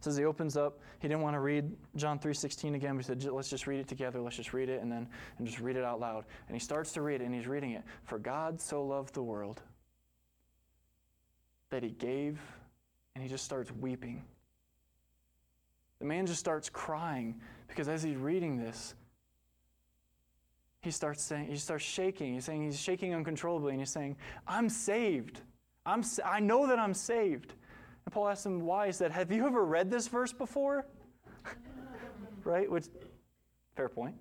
[0.00, 0.80] Says he opens up.
[1.00, 3.88] He didn't want to read John 3:16 again, but he said, "Let's just read it
[3.88, 4.20] together.
[4.20, 5.08] Let's just read it and then
[5.38, 7.72] and just read it out loud." And he starts to read it, and he's reading
[7.72, 7.84] it.
[8.04, 9.62] For God so loved the world
[11.70, 12.40] that he gave,
[13.14, 14.24] and he just starts weeping.
[15.98, 18.94] The man just starts crying because as he's reading this,
[20.80, 22.34] he starts saying he starts shaking.
[22.34, 24.16] He's saying he's shaking uncontrollably, and he's saying,
[24.46, 25.40] "I'm saved.
[25.86, 27.54] I'm I know that I'm saved."
[28.04, 28.86] And Paul asks him why.
[28.86, 30.86] He said, Have you ever read this verse before?
[32.44, 32.70] right?
[32.70, 32.86] Which,
[33.76, 34.16] fair point.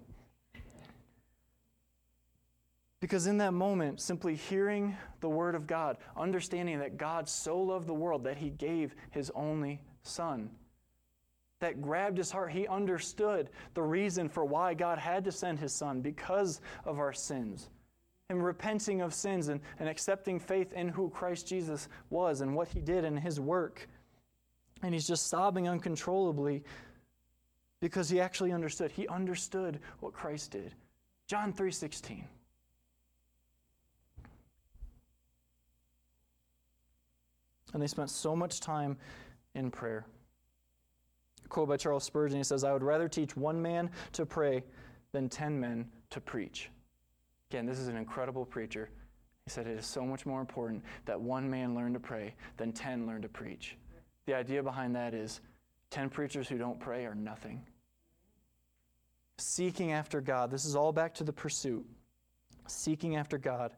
[3.03, 7.85] Because in that moment, simply hearing the word of God, understanding that God so loved
[7.85, 10.49] the world that he gave his only son,
[11.59, 12.53] that grabbed his heart.
[12.53, 17.11] He understood the reason for why God had to send his son because of our
[17.11, 17.69] sins.
[18.33, 22.67] And repenting of sins and, and accepting faith in who Christ Jesus was and what
[22.67, 23.87] he did in his work.
[24.81, 26.63] And he's just sobbing uncontrollably
[27.79, 28.89] because he actually understood.
[28.89, 30.73] He understood what Christ did.
[31.27, 32.23] John 3:16.
[37.73, 38.97] And they spent so much time
[39.53, 40.07] in prayer.
[41.45, 44.63] A quote by Charles Spurgeon he says, I would rather teach one man to pray
[45.11, 46.71] than ten men to preach.
[47.53, 48.89] Again, this is an incredible preacher.
[49.45, 52.71] He said it is so much more important that one man learn to pray than
[52.71, 53.77] ten learn to preach.
[54.25, 55.39] The idea behind that is
[55.91, 57.63] ten preachers who don't pray are nothing.
[59.37, 61.85] Seeking after God, this is all back to the pursuit.
[62.65, 63.71] Seeking after God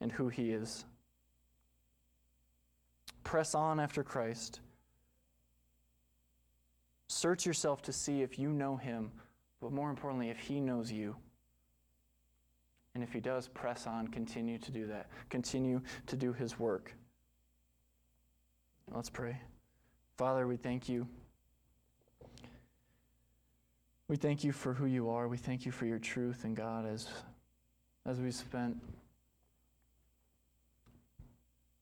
[0.00, 0.84] and who He is
[3.22, 4.58] press on after Christ.
[7.06, 9.12] Search yourself to see if you know him,
[9.60, 11.14] but more importantly, if he knows you.
[12.94, 15.08] And if he does, press on, continue to do that.
[15.28, 16.94] Continue to do his work.
[18.92, 19.36] Let's pray.
[20.16, 21.08] Father, we thank you.
[24.06, 25.26] We thank you for who you are.
[25.26, 27.08] We thank you for your truth and God as
[28.06, 28.76] as we spent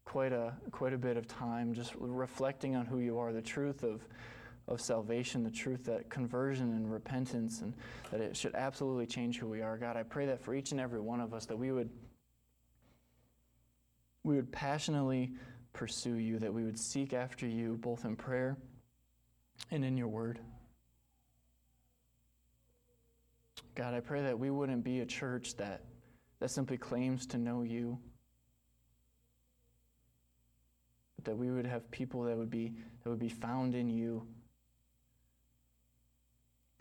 [0.05, 3.83] quite a, quite a bit of time just reflecting on who you are, the truth
[3.83, 4.07] of,
[4.73, 7.75] of salvation, the truth that conversion and repentance, and
[8.11, 9.77] that it should absolutely change who we are.
[9.77, 11.91] God, I pray that for each and every one of us, that we would,
[14.25, 15.33] we would passionately
[15.73, 18.57] pursue you, that we would seek after you both in prayer
[19.71, 20.39] and in your word.
[23.75, 25.83] God, I pray that we wouldn't be a church that,
[26.41, 27.99] that simply claims to know you
[31.23, 34.27] but that we would have people that would be that would be found in you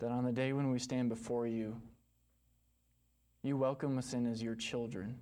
[0.02, 1.80] that on the day when we stand before you
[3.44, 5.16] you welcome us in as your children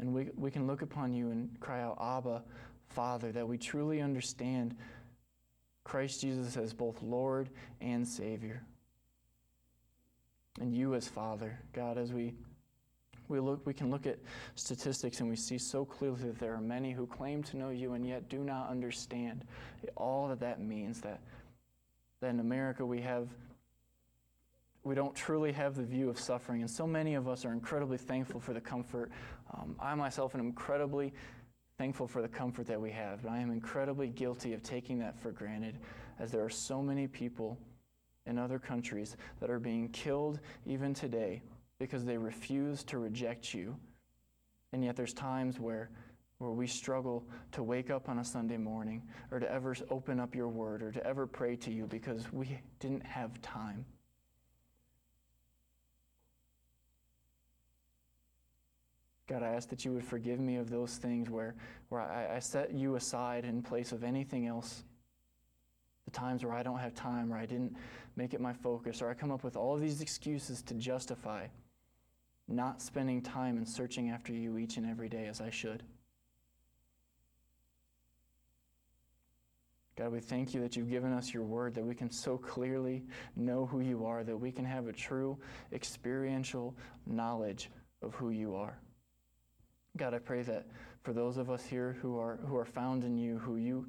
[0.00, 2.42] and we, we can look upon you and cry out abba
[2.88, 4.76] father that we truly understand
[5.84, 7.48] christ jesus as both lord
[7.80, 8.60] and savior
[10.60, 12.34] and you as father god as we
[13.28, 14.18] we, look, we can look at
[14.56, 17.92] statistics and we see so clearly that there are many who claim to know you
[17.92, 19.44] and yet do not understand
[19.96, 21.00] all that that means.
[21.02, 21.20] That,
[22.20, 23.28] that in America we have
[24.82, 26.62] we don't truly have the view of suffering.
[26.62, 29.10] And so many of us are incredibly thankful for the comfort.
[29.54, 31.12] Um, I myself am incredibly
[31.76, 35.18] thankful for the comfort that we have, but I am incredibly guilty of taking that
[35.18, 35.78] for granted,
[36.18, 37.58] as there are so many people
[38.26, 41.42] in other countries that are being killed even today
[41.78, 43.76] because they refuse to reject you.
[44.72, 45.90] And yet there's times where
[46.40, 47.22] where we struggle
[47.52, 50.90] to wake up on a Sunday morning or to ever open up your word or
[50.90, 53.84] to ever pray to you because we didn't have time.
[59.30, 61.54] God, I ask that you would forgive me of those things where,
[61.88, 64.82] where I, I set you aside in place of anything else.
[66.04, 67.76] The times where I don't have time, or I didn't
[68.16, 71.46] make it my focus, or I come up with all these excuses to justify
[72.48, 75.84] not spending time and searching after you each and every day as I should.
[79.96, 83.04] God, we thank you that you've given us your word, that we can so clearly
[83.36, 85.38] know who you are, that we can have a true
[85.72, 86.74] experiential
[87.06, 87.70] knowledge
[88.02, 88.76] of who you are.
[89.96, 90.66] God, I pray that
[91.02, 93.86] for those of us here who are, who are found in you, who you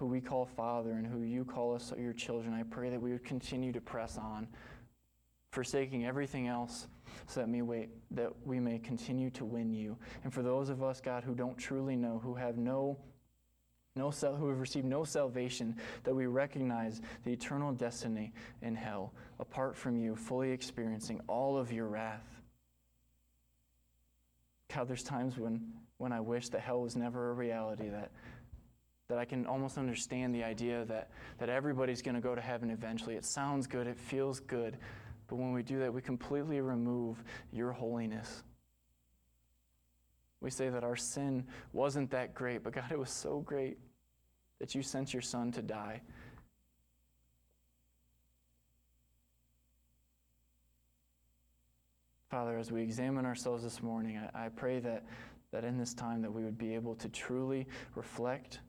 [0.00, 3.12] who we call Father and who you call us your children, I pray that we
[3.12, 4.48] would continue to press on,
[5.52, 6.88] forsaking everything else
[7.26, 9.98] so that, me wait, that we may continue to win you.
[10.24, 12.98] And for those of us, God, who don't truly know, who have no
[13.96, 19.76] no who have received no salvation, that we recognize the eternal destiny in hell, apart
[19.76, 22.39] from you, fully experiencing all of your wrath.
[24.74, 25.60] God, there's times when,
[25.98, 28.10] when I wish that hell was never a reality, that,
[29.08, 32.70] that I can almost understand the idea that, that everybody's going to go to heaven
[32.70, 33.16] eventually.
[33.16, 34.78] It sounds good, it feels good,
[35.26, 38.44] but when we do that, we completely remove your holiness.
[40.40, 43.78] We say that our sin wasn't that great, but God, it was so great
[44.58, 46.00] that you sent your son to die.
[52.30, 55.04] Father, as we examine ourselves this morning, I, I, pray that,
[55.50, 57.66] that in this time that we would be able to truly
[57.96, 58.60] reflect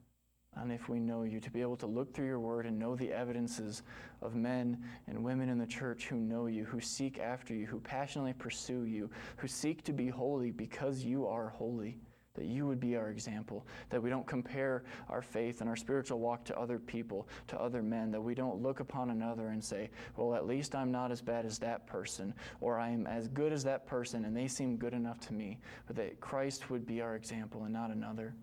[0.57, 2.95] on if we know you, to be able to look through your word and know
[2.95, 3.83] the evidences
[4.23, 7.79] of men and women in the church who know you, who seek after you, who
[7.79, 11.99] passionately pursue you, who seek to be holy because you are holy.
[12.35, 16.19] That you would be our example, that we don't compare our faith and our spiritual
[16.19, 19.89] walk to other people, to other men, that we don't look upon another and say,
[20.15, 23.65] well, at least I'm not as bad as that person, or I'm as good as
[23.65, 27.15] that person and they seem good enough to me, but that Christ would be our
[27.15, 28.33] example and not another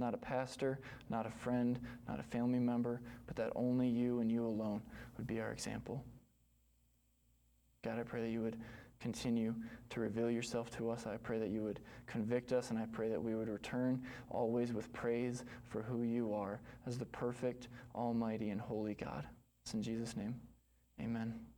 [0.00, 1.78] not a pastor, not a friend,
[2.08, 4.82] not a family member, but that only you and you alone
[5.16, 6.02] would be our example.
[7.84, 8.58] God, I pray that you would
[9.00, 9.54] continue
[9.88, 11.06] to reveal yourself to us.
[11.06, 14.72] I pray that you would convict us, and I pray that we would return always
[14.72, 19.26] with praise for who you are as the perfect, almighty, and holy God.
[19.64, 20.34] It's in Jesus' name.
[21.00, 21.49] Amen.